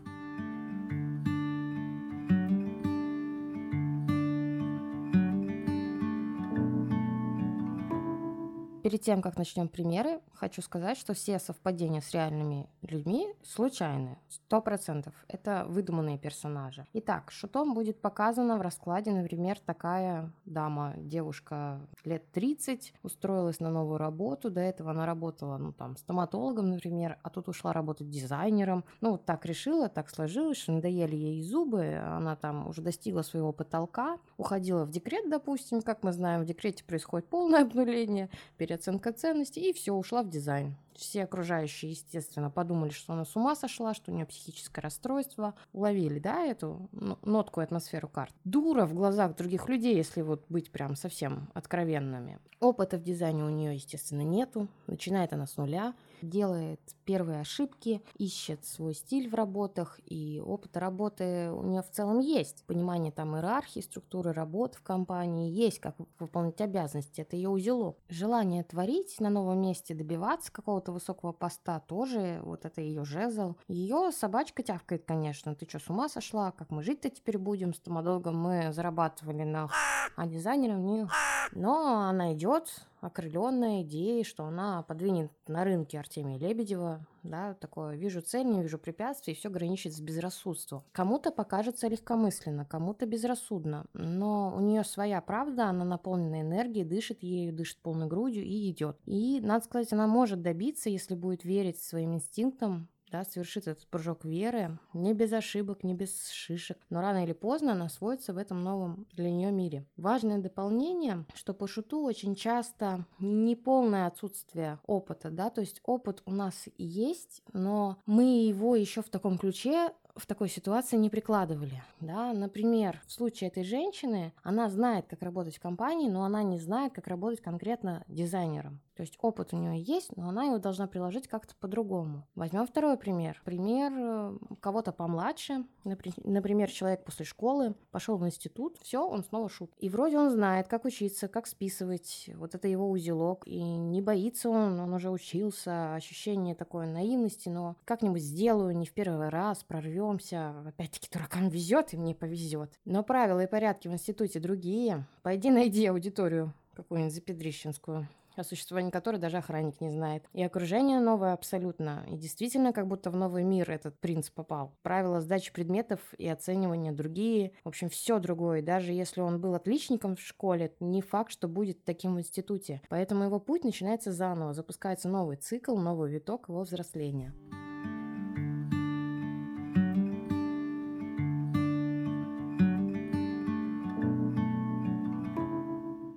Перед 8.86 9.02
тем, 9.02 9.24
как 9.24 9.36
начнем 9.36 9.68
примеры, 9.68 10.20
хочу 10.32 10.62
сказать, 10.62 10.96
что 10.96 11.16
все 11.16 11.40
совпадения 11.40 12.02
с 12.02 12.12
реальными 12.12 12.70
людьми 12.92 13.34
случайны, 13.44 14.18
сто 14.30 14.62
процентов. 14.62 15.13
Это 15.27 15.65
выдуманные 15.68 16.18
персонажи. 16.18 16.86
Итак, 16.94 17.32
шутом 17.32 17.74
будет 17.74 18.01
показано 18.01 18.58
в 18.58 18.62
раскладе, 18.62 19.12
например, 19.12 19.60
такая 19.60 20.32
дама, 20.46 20.94
девушка 20.98 21.82
лет 22.04 22.32
30, 22.32 22.94
устроилась 23.04 23.60
на 23.60 23.70
новую 23.70 23.98
работу, 23.98 24.50
до 24.50 24.62
этого 24.62 24.92
она 24.92 25.06
работала, 25.06 25.58
ну, 25.58 25.74
там, 25.74 25.98
стоматологом, 25.98 26.70
например, 26.70 27.18
а 27.24 27.30
тут 27.30 27.50
ушла 27.50 27.74
работать 27.74 28.10
дизайнером. 28.10 28.84
Ну, 29.01 29.12
вот 29.12 29.25
так 29.25 29.46
решила, 29.46 29.89
так 29.89 30.10
сложилось, 30.10 30.58
что 30.58 30.74
надоели 30.74 31.15
ей 31.15 31.42
зубы, 31.42 31.96
она 31.96 32.36
там 32.36 32.68
уже 32.68 32.82
достигла 32.82 33.22
своего 33.22 33.51
потолка, 33.51 34.18
уходила 34.38 34.86
в 34.86 34.92
декрет, 34.92 35.30
допустим, 35.30 35.82
как 35.82 36.04
мы 36.04 36.12
знаем, 36.12 36.42
в 36.42 36.46
декрете 36.46 36.84
происходит 36.84 37.27
полное 37.27 37.63
обнуление, 37.63 38.30
переоценка 38.58 39.12
ценностей, 39.13 39.70
и 39.70 39.74
все, 39.74 39.94
ушла 39.94 40.24
в 40.24 40.30
дизайн. 40.30 40.75
Все 40.96 41.24
окружающие, 41.24 41.92
естественно, 41.92 42.50
подумали, 42.50 42.90
что 42.90 43.14
она 43.14 43.25
с 43.25 43.36
ума 43.36 43.56
сошла, 43.56 43.94
что 43.94 44.12
у 44.12 44.16
нее 44.16 44.25
психическое 44.25 44.82
расстройство. 44.82 45.54
Уловили, 45.74 46.20
да, 46.20 46.46
эту 46.46 46.90
нотку 47.22 47.62
атмосферу 47.62 48.08
карт. 48.08 48.34
Дура 48.44 48.86
в 48.86 48.94
глазах 48.94 49.36
других 49.36 49.68
людей, 49.70 49.96
если 49.96 50.22
вот 50.22 50.46
быть 50.50 50.72
прям 50.72 50.96
совсем 50.96 51.50
откровенными. 51.54 52.39
Опыта 52.60 52.98
в 52.98 53.04
дизайне 53.04 53.43
у 53.43 53.50
нее, 53.50 53.76
естественно, 53.76 54.22
нету. 54.22 54.67
Начинает 54.88 55.34
она 55.34 55.46
с 55.46 55.58
нуля 55.58 55.93
делает 56.22 56.80
первые 57.06 57.39
ошибки, 57.39 58.04
ищет 58.18 58.65
свой 58.65 58.94
стиль 58.94 59.30
в 59.30 59.34
работах, 59.36 60.00
и 60.06 60.41
опыт 60.46 60.76
работы 60.76 61.52
у 61.52 61.63
нее 61.63 61.82
в 61.82 61.89
целом 61.89 62.20
есть. 62.20 62.65
Понимание 62.65 63.12
там 63.12 63.36
иерархии, 63.36 63.80
структуры 63.80 64.34
работы 64.34 64.78
в 64.78 64.84
компании 64.84 65.50
есть, 65.50 65.80
как 65.80 65.96
выполнить 66.20 66.60
обязанности, 66.60 67.22
это 67.22 67.36
ее 67.36 67.50
узелок. 67.50 67.98
Желание 68.10 68.63
творить 68.63 69.20
на 69.20 69.30
новом 69.30 69.62
месте, 69.62 69.96
добиваться 69.96 70.52
какого-то 70.52 70.91
высокого 70.91 71.32
поста 71.32 71.80
тоже, 71.80 72.41
вот 72.44 72.65
это 72.65 72.82
ее 72.82 73.06
жезл. 73.06 73.56
Ее 73.68 74.12
собачка 74.12 74.63
тявкает, 74.63 75.06
конечно, 75.06 75.56
ты 75.56 75.65
что, 75.65 75.80
с 75.80 75.89
ума 75.89 76.10
сошла? 76.10 76.52
Как 76.52 76.72
мы 76.72 76.84
жить-то 76.84 77.10
теперь 77.10 77.38
будем? 77.38 77.74
С 77.74 77.86
стоматологом 77.86 78.36
мы 78.36 78.74
зарабатывали 78.74 79.44
на... 79.44 79.70
А 80.15 80.26
дизайнером 80.26 80.86
не... 80.88 81.08
Но 81.52 82.00
она 82.10 82.34
идет, 82.34 82.88
окрыленная 83.02 83.84
идеей, 83.84 84.24
что 84.24 84.46
она 84.46 84.82
подвинет 84.82 85.32
на 85.48 85.63
рынке 85.63 86.00
Артемия 86.00 86.39
Лебедева, 86.39 86.94
да, 87.23 87.53
такое, 87.55 87.95
вижу 87.95 88.21
цель, 88.21 88.45
не 88.45 88.62
вижу 88.62 88.77
препятствий, 88.77 89.34
все 89.34 89.49
граничит 89.49 89.93
с 89.93 89.99
безрассудством. 89.99 90.84
Кому-то 90.91 91.31
покажется 91.31 91.88
легкомысленно, 91.88 92.65
кому-то 92.65 93.05
безрассудно, 93.05 93.86
но 93.93 94.53
у 94.55 94.60
нее 94.60 94.84
своя 94.84 95.21
правда, 95.21 95.65
она 95.65 95.86
наполнена 95.86 96.41
энергией, 96.41 96.86
дышит 96.86 97.23
ею, 97.23 97.53
дышит 97.53 97.79
полной 97.79 98.08
грудью 98.08 98.43
и 98.43 98.69
идет. 98.69 98.97
И, 99.05 99.39
надо 99.41 99.65
сказать, 99.65 99.91
она 99.93 100.08
может 100.08 100.41
добиться, 100.41 100.89
если 100.89 101.15
будет 101.15 101.43
верить 101.43 101.81
своим 101.81 102.15
инстинктам, 102.15 102.89
да, 103.12 103.24
совершит 103.24 103.68
этот 103.68 103.88
прыжок 103.88 104.26
веры, 104.26 104.80
не 104.94 105.13
без 105.13 105.34
ошибок, 105.34 105.84
не 105.84 105.94
без 105.94 106.30
шишек, 106.30 106.78
но 106.89 107.02
рано 107.02 107.24
или 107.24 107.34
поздно 107.34 107.74
она 107.74 107.86
освоится 107.86 108.34
в 108.34 108.38
этом 108.38 108.63
новом 108.63 109.08
для 109.13 109.32
нее 109.32 109.52
мире. 109.52 109.86
Важное 109.98 110.39
дополнение, 110.39 111.26
что 111.34 111.54
по 111.54 111.68
шуту 111.68 112.02
очень 112.02 112.36
часто 112.36 113.06
неполное 113.20 114.08
отсутствие 114.08 114.80
опыта, 114.86 115.30
да, 115.30 115.50
то 115.50 115.62
есть 115.62 115.82
опыт 115.84 116.22
у 116.26 116.32
нас 116.32 116.68
есть, 116.78 117.41
но 117.54 117.98
мы 118.06 118.46
его 118.46 118.76
еще 118.76 119.02
в 119.02 119.10
таком 119.10 119.38
ключе 119.38 119.91
в 120.15 120.26
такой 120.26 120.50
ситуации 120.50 120.96
не 120.96 121.10
прикладывали. 121.10 121.84
Да? 122.00 122.34
Например, 122.34 123.02
в 123.06 123.12
случае 123.12 123.50
этой 123.50 123.63
женщины, 123.63 124.34
она 124.44 124.70
знает, 124.70 125.08
как 125.08 125.22
работать 125.22 125.58
в 125.58 125.62
компании, 125.62 126.10
но 126.10 126.24
она 126.24 126.41
не 126.44 126.58
знает, 126.58 126.94
как 126.94 127.08
работать 127.08 127.41
конкретно 127.41 128.04
дизайнером. 128.08 128.82
То 128.95 129.01
есть 129.01 129.17
опыт 129.21 129.53
у 129.53 129.58
нее 129.58 129.81
есть, 129.81 130.15
но 130.15 130.29
она 130.29 130.45
его 130.45 130.58
должна 130.58 130.88
приложить 130.88 131.27
как-то 131.27 131.53
по-другому. 131.60 132.25
Возьмем 132.34 132.65
второй 132.65 132.97
пример. 132.97 133.41
Пример 133.43 133.91
э, 133.93 134.38
кого-то 134.62 134.93
помладше. 134.93 135.65
Например, 135.84 136.71
человек 136.71 137.03
после 137.03 137.25
школы 137.25 137.75
пошел 137.91 138.17
в 138.17 138.25
институт, 138.25 138.77
все, 138.81 139.05
он 139.05 139.23
снова 139.23 139.49
шут. 139.49 139.73
И 139.79 139.89
вроде 139.89 140.17
он 140.17 140.29
знает, 140.31 140.69
как 140.69 140.86
учиться, 140.86 141.27
как 141.27 141.45
списывать. 141.47 142.29
Вот 142.36 142.55
это 142.55 142.69
его 142.69 142.89
узелок. 142.89 143.45
И 143.45 143.62
не 143.62 144.01
боится 144.01 144.49
он, 144.49 144.79
он 144.79 144.93
уже 144.93 145.10
учился. 145.10 145.93
Ощущение 145.95 146.55
такой 146.55 146.88
наивности, 146.88 147.49
но 147.49 147.75
как-нибудь 147.84 148.21
сделаю, 148.21 148.75
не 148.77 148.86
в 148.86 148.93
первый 148.93 149.27
раз, 149.27 149.63
прорвемся. 149.63 150.53
Опять-таки 150.65 151.10
дуракам 151.12 151.49
везет, 151.49 151.93
и 151.93 151.97
мне 151.97 152.15
повезет. 152.15 152.71
Но 152.86 153.03
правила 153.03 153.41
и 153.41 153.47
порядки 153.47 153.89
в 153.89 153.93
институте 153.93 154.39
другие. 154.39 155.05
Пойди 155.21 155.49
найди 155.49 155.86
аудиторию 155.86 156.53
какую-нибудь 156.75 157.13
запедрищенскую 157.13 158.08
о 158.36 158.43
существовании 158.43 158.91
которой 158.91 159.17
даже 159.17 159.38
охранник 159.38 159.82
не 159.82 159.89
знает. 159.89 160.24
И 160.34 160.43
окружение 160.43 161.00
новое 161.00 161.34
абсолютно. 161.34 162.06
И 162.08 162.17
действительно, 162.17 162.74
как 162.74 162.88
будто 162.88 163.10
в 163.10 163.15
новый 163.15 163.43
мир 163.43 163.69
этот 163.71 164.00
принц 164.00 164.30
попал. 164.30 164.76
Правила 164.84 165.21
сдачи 165.21 165.52
предметов 165.52 166.00
и 166.17 166.28
оценивания 166.28 166.91
другие. 166.91 167.54
В 167.63 167.69
общем, 167.69 167.89
все 167.89 168.19
другое. 168.19 168.62
Даже 168.62 168.91
если 168.93 169.21
он 169.21 169.39
был 169.39 169.56
отличником 169.56 170.15
в 170.15 170.21
школе, 170.21 170.74
не 170.80 171.02
факт, 171.02 171.32
что 171.32 171.48
будет 171.48 171.84
таким 171.84 172.15
в 172.15 172.19
институте. 172.19 172.82
Поэтому 172.89 173.24
его 173.24 173.39
путь 173.39 173.63
начинается 173.63 174.12
заново. 174.12 174.54
Запускается 174.54 175.10
новый 175.10 175.38
цикл, 175.38 175.76
новый 175.76 176.12
виток 176.12 176.50
его 176.50 176.62
взросления. 176.62 177.34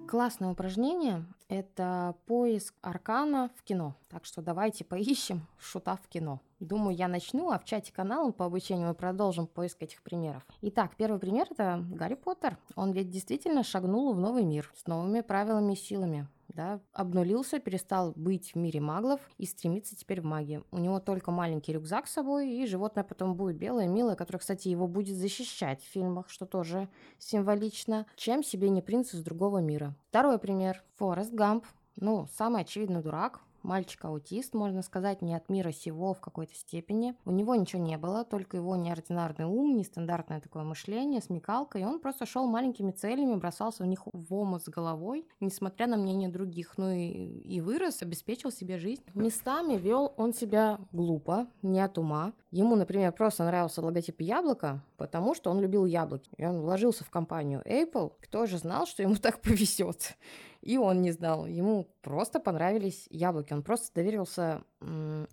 Классное 0.09 0.51
упражнение– 0.51 1.27
это 1.49 2.15
поиск 2.27 2.75
аркана 2.83 3.51
в 3.57 3.63
кино. 3.63 3.95
Так 4.09 4.25
что 4.25 4.43
давайте 4.43 4.85
поищем 4.85 5.47
шута 5.59 5.97
в 5.97 6.07
кино. 6.09 6.41
Думаю, 6.61 6.97
я 6.97 7.09
начну, 7.09 7.51
а 7.51 7.59
в 7.59 7.65
чате 7.65 7.93
канала 7.93 8.33
по 8.33 8.45
обучению 8.45 8.89
мы 8.89 8.95
продолжим 8.95 9.47
поиск 9.47 9.83
этих 9.83 10.03
примеров. 10.03 10.45
Итак, 10.63 10.93
первый 10.97 11.19
пример– 11.19 11.47
это 11.51 11.85
Гарри 11.91 12.15
Поттер. 12.15 12.59
Он 12.75 12.93
ведь 12.93 13.11
действительно 13.11 13.63
шагнул 13.63 14.13
в 14.13 14.19
новый 14.19 14.45
мир 14.45 14.71
с 14.77 14.87
новыми 14.87 15.21
правилами 15.21 15.73
и 15.73 15.77
силами. 15.77 16.29
Да, 16.49 16.81
обнулился, 16.93 17.59
перестал 17.59 18.13
быть 18.17 18.53
в 18.53 18.57
мире 18.57 18.81
маглов 18.81 19.21
и 19.37 19.47
стремится 19.47 19.97
теперь 19.97 20.21
в 20.21 20.25
магии. 20.25 20.63
У 20.71 20.79
него 20.79 21.01
только 21.01 21.31
маленький 21.31 21.73
рюкзак 21.73 22.07
с 22.07 22.13
собой, 22.13 22.51
и 22.51 22.67
животное 22.67 23.05
потом 23.05 23.35
будет 23.35 23.57
белое, 23.57 23.87
милое, 23.87 24.17
которое, 24.17 24.39
кстати, 24.39 24.69
его 24.69 24.87
будет 24.87 25.17
защищать 25.17 25.83
в 25.83 25.87
фильмах, 25.87 26.29
что 26.29 26.47
тоже 26.47 26.89
символично, 27.19 28.07
чем 28.17 28.43
себе 28.43 28.71
не 28.71 28.83
принц 28.83 29.15
из 29.15 29.23
другого 29.23 29.59
мира. 29.59 29.95
Второй 30.09 30.39
пример. 30.39 30.83
Форест 30.97 31.33
Гамп. 31.33 31.65
Ну, 31.97 32.29
самый 32.33 32.63
очевидный 32.63 33.03
дурак, 33.03 33.41
Мальчик-аутист, 33.63 34.55
можно 34.55 34.83
сказать, 34.83 35.23
не 35.23 35.35
от 35.35 35.49
мира 35.49 35.73
сего 35.73 36.15
в 36.15 36.21
какой-то 36.21 36.55
степени. 36.55 37.15
У 37.25 37.31
него 37.31 37.55
ничего 37.55 37.83
не 37.83 37.99
было, 37.99 38.25
только 38.25 38.57
его 38.57 38.77
неординарный 38.77 39.47
ум, 39.47 39.77
нестандартное 39.77 40.41
такое 40.41 40.65
мышление, 40.65 41.21
смекалка, 41.21 41.79
и 41.79 41.85
он 41.85 42.01
просто 42.01 42.27
шел 42.27 42.47
маленькими 42.47 42.91
целями, 42.91 43.37
бросался 43.37 43.83
в 43.83 43.87
них 43.87 44.03
в 44.05 44.35
омут 44.35 44.63
с 44.63 44.69
головой, 44.69 45.27
несмотря 45.41 45.87
на 45.87 45.97
мнение 45.97 46.29
других. 46.29 46.75
Ну 46.77 46.91
и, 46.91 47.09
и 47.09 47.61
вырос, 47.61 48.03
обеспечил 48.03 48.51
себе 48.51 48.79
жизнь. 48.79 49.03
Местами 49.15 49.77
вел 49.77 50.13
он 50.17 50.33
себя 50.35 50.79
глупо, 50.93 51.47
не 51.63 51.81
от 51.81 51.99
ума. 51.99 52.33
Ему, 52.51 52.77
например, 52.77 53.13
просто 53.13 53.45
нравился 53.45 53.83
логотип 53.83 54.21
яблока, 54.21 54.83
потому 54.97 55.35
что 55.35 55.51
он 55.51 55.61
любил 55.61 55.85
яблоки. 55.85 56.31
И 56.37 56.45
он 56.45 56.61
вложился 56.61 57.05
в 57.05 57.11
компанию 57.11 57.63
Apple. 57.67 58.13
Кто 58.21 58.47
же 58.47 58.59
знал, 58.59 58.87
что 58.87 59.03
ему 59.03 59.17
так 59.17 59.41
повезет? 59.41 60.17
И 60.61 60.77
он 60.77 61.03
не 61.03 61.13
знал. 61.13 61.47
Ему 61.47 61.87
просто 62.03 62.41
понравились 62.41 63.07
яблоки. 63.11 63.53
Он 63.53 63.63
просто 63.63 63.95
доверился 63.95 64.63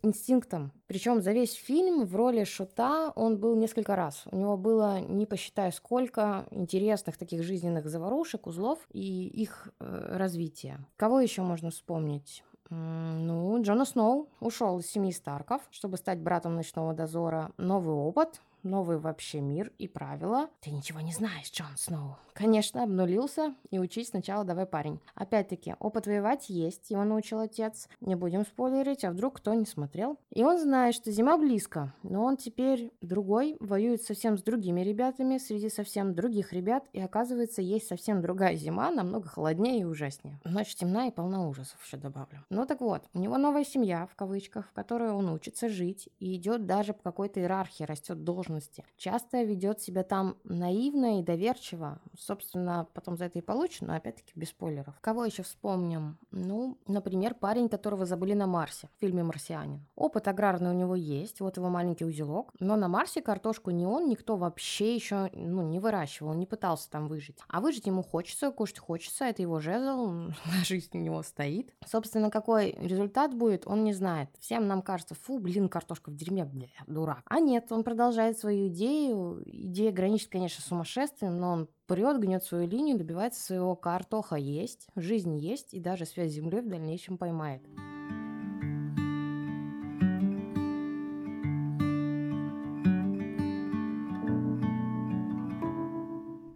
инстинктам. 0.02 0.72
Причем 0.88 1.22
за 1.22 1.32
весь 1.32 1.54
фильм 1.54 2.06
в 2.06 2.16
роли 2.16 2.44
шута 2.44 3.12
он 3.16 3.38
был 3.38 3.56
несколько 3.56 3.96
раз. 3.96 4.24
У 4.32 4.38
него 4.38 4.58
было, 4.58 5.00
не 5.02 5.26
посчитаю 5.26 5.72
сколько, 5.72 6.46
интересных 6.52 7.18
таких 7.18 7.44
жизненных 7.44 7.88
заварушек, 7.88 8.48
узлов 8.48 8.80
и 8.92 9.28
их 9.28 9.70
э, 9.80 10.18
развития. 10.18 10.86
Кого 10.96 11.20
еще 11.20 11.42
можно 11.42 11.70
вспомнить? 11.70 12.44
Ну, 12.70 13.62
Джона 13.62 13.86
Сноу 13.86 14.30
ушел 14.40 14.80
из 14.80 14.88
семьи 14.88 15.12
Старков, 15.12 15.62
чтобы 15.70 15.98
стать 15.98 16.20
братом 16.20 16.56
ночного 16.56 16.94
дозора. 16.94 17.52
Новый 17.58 17.96
опыт, 17.96 18.42
новый 18.66 18.98
вообще 18.98 19.40
мир 19.40 19.72
и 19.78 19.88
правила. 19.88 20.50
Ты 20.62 20.72
ничего 20.72 21.00
не 21.00 21.14
знаешь, 21.14 21.52
Джон 21.52 21.78
Сноу. 21.78 22.18
Конечно, 22.34 22.84
обнулился 22.84 23.56
и 23.72 23.80
учись 23.80 24.10
сначала 24.10 24.44
давай, 24.44 24.66
парень. 24.66 25.00
Опять-таки, 25.14 25.76
опыт 25.80 26.06
воевать 26.06 26.50
есть, 26.50 26.92
его 26.92 27.06
научил 27.06 27.40
отец. 27.40 27.88
Не 28.02 28.16
будем 28.16 28.46
спойлерить, 28.46 29.06
а 29.06 29.12
вдруг 29.12 29.38
кто 29.38 29.54
не 29.54 29.66
смотрел. 29.66 30.18
И 30.32 30.44
он 30.44 30.60
знает, 30.60 30.96
что 30.96 31.12
зима 31.12 31.38
близко, 31.38 31.94
но 32.04 32.24
он 32.24 32.36
теперь 32.36 32.92
другой, 33.02 33.56
воюет 33.62 34.02
совсем 34.02 34.38
с 34.38 34.44
другими 34.44 34.82
ребятами, 34.82 35.38
среди 35.38 35.70
совсем 35.70 36.14
других 36.14 36.52
ребят, 36.52 36.86
и 36.92 37.00
оказывается, 37.00 37.62
есть 37.62 37.88
совсем 37.88 38.22
другая 38.22 38.56
зима, 38.56 38.92
намного 38.92 39.30
холоднее 39.30 39.80
и 39.80 39.86
ужаснее. 39.86 40.40
Ночь 40.44 40.76
темна 40.76 41.08
и 41.08 41.12
полна 41.12 41.48
ужасов, 41.48 41.82
еще 41.86 41.98
добавлю. 41.98 42.44
Ну 42.50 42.66
так 42.66 42.82
вот, 42.82 43.04
у 43.14 43.20
него 43.20 43.38
новая 43.38 43.64
семья, 43.64 44.08
в 44.08 44.16
кавычках, 44.16 44.68
в 44.68 44.74
которой 44.74 45.12
он 45.12 45.30
учится 45.30 45.70
жить, 45.70 46.10
и 46.20 46.36
идет 46.36 46.66
даже 46.66 46.94
по 46.94 47.04
какой-то 47.04 47.40
иерархии, 47.40 47.84
растет 47.84 48.24
должности. 48.56 48.84
Часто 48.98 49.44
ведет 49.44 49.82
себя 49.82 50.04
там 50.04 50.38
наивно 50.44 51.20
и 51.20 51.24
доверчиво, 51.24 52.00
собственно, 52.18 52.88
потом 52.94 53.18
за 53.18 53.26
это 53.26 53.40
и 53.40 53.42
получу, 53.42 53.86
но 53.86 53.96
опять-таки 53.96 54.32
без 54.36 54.50
спойлеров. 54.50 54.96
Кого 55.02 55.26
еще 55.26 55.44
вспомним? 55.44 56.18
Ну, 56.32 56.78
например, 56.88 57.36
парень, 57.36 57.70
которого 57.70 58.06
забыли 58.06 58.34
на 58.34 58.48
Марсе 58.48 58.90
в 58.96 59.00
фильме 59.00 59.24
«Марсианин». 59.24 59.86
Опыт 59.96 60.28
аграрный 60.28 60.72
у 60.72 60.74
него 60.74 60.96
есть, 60.96 61.42
вот 61.42 61.58
его 61.58 61.70
маленький 61.70 62.06
узелок, 62.06 62.54
но 62.60 62.76
на 62.76 62.88
Марсе 62.88 63.22
картошку 63.22 63.72
ни 63.72 63.86
он, 63.86 64.08
никто 64.08 64.38
вообще 64.38 64.96
еще 64.96 65.30
ну, 65.34 65.64
не 65.64 65.80
выращивал, 65.80 66.34
не 66.34 66.46
пытался 66.46 66.90
там 66.90 67.08
выжить. 67.08 67.38
А 67.48 67.60
выжить 67.60 67.88
ему 67.88 68.04
хочется, 68.04 68.52
кушать 68.52 68.80
хочется, 68.80 69.26
это 69.26 69.42
его 69.42 69.60
жезл, 69.60 70.32
жизнь 70.64 70.90
у 70.94 71.00
него 71.00 71.24
стоит. 71.24 71.74
Собственно, 71.86 72.30
какой 72.30 72.72
результат 72.72 73.34
будет, 73.34 73.68
он 73.68 73.84
не 73.84 73.94
знает. 73.94 74.30
Всем 74.40 74.68
нам 74.68 74.82
кажется, 74.82 75.16
фу, 75.16 75.40
блин, 75.40 75.70
картошка 75.70 76.10
в 76.10 76.16
дерьме, 76.16 76.46
бля, 76.46 76.68
дурак. 76.88 77.22
А 77.26 77.40
нет, 77.40 77.72
он 77.72 77.84
продолжает 77.84 78.38
свою 78.46 78.68
идею. 78.68 79.42
Идея 79.48 79.92
граничит, 79.92 80.30
конечно, 80.30 80.64
сумасшествием, 80.64 81.40
но 81.40 81.52
он 81.52 81.70
прет, 81.88 82.20
гнет 82.20 82.44
свою 82.44 82.68
линию, 82.68 82.96
добивается 82.96 83.44
своего 83.44 83.76
картоха 83.76 84.36
есть, 84.36 84.88
жизнь 84.96 85.36
есть 85.38 85.74
и 85.74 85.80
даже 85.80 86.06
связь 86.06 86.32
с 86.32 86.36
землей 86.36 86.62
в 86.62 86.70
дальнейшем 86.70 87.18
поймает. 87.18 87.64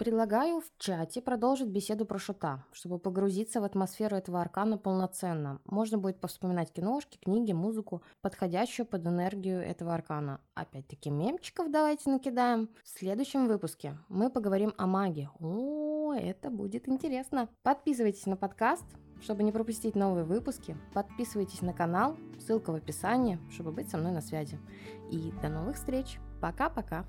Предлагаю 0.10 0.60
в 0.60 0.72
чате 0.80 1.22
продолжить 1.22 1.68
беседу 1.68 2.04
про 2.04 2.18
шута, 2.18 2.64
чтобы 2.72 2.98
погрузиться 2.98 3.62
в 3.62 3.64
атмосферу 3.64 4.16
этого 4.18 4.42
аркана 4.42 4.80
полноценно. 4.80 5.62
Можно 5.66 6.00
будет 6.00 6.20
повспоминать 6.20 6.74
киношки, 6.74 7.20
книги, 7.20 7.52
музыку, 7.52 8.02
подходящую 8.22 8.88
под 8.88 9.06
энергию 9.06 9.62
этого 9.62 9.94
аркана. 9.94 10.42
Опять-таки 10.56 11.12
мемчиков 11.12 11.70
давайте 11.70 12.10
накидаем. 12.10 12.70
В 12.84 12.90
следующем 12.90 13.48
выпуске 13.48 14.00
мы 14.08 14.32
поговорим 14.32 14.74
о 14.80 14.88
магии. 14.88 15.30
О, 15.40 16.12
это 16.14 16.50
будет 16.50 16.90
интересно. 16.90 17.48
Подписывайтесь 17.62 18.26
на 18.26 18.36
подкаст, 18.36 18.86
чтобы 19.22 19.44
не 19.44 19.52
пропустить 19.52 19.94
новые 19.94 20.26
выпуски. 20.26 20.76
Подписывайтесь 20.96 21.62
на 21.62 21.74
канал, 21.74 22.18
ссылка 22.40 22.72
в 22.72 22.76
описании, 22.76 23.38
чтобы 23.52 23.72
быть 23.72 23.92
со 23.92 24.00
мной 24.00 24.12
на 24.12 24.22
связи. 24.22 24.58
И 25.12 25.32
до 25.44 25.50
новых 25.50 25.76
встреч. 25.76 26.18
Пока-пока. 26.42 27.06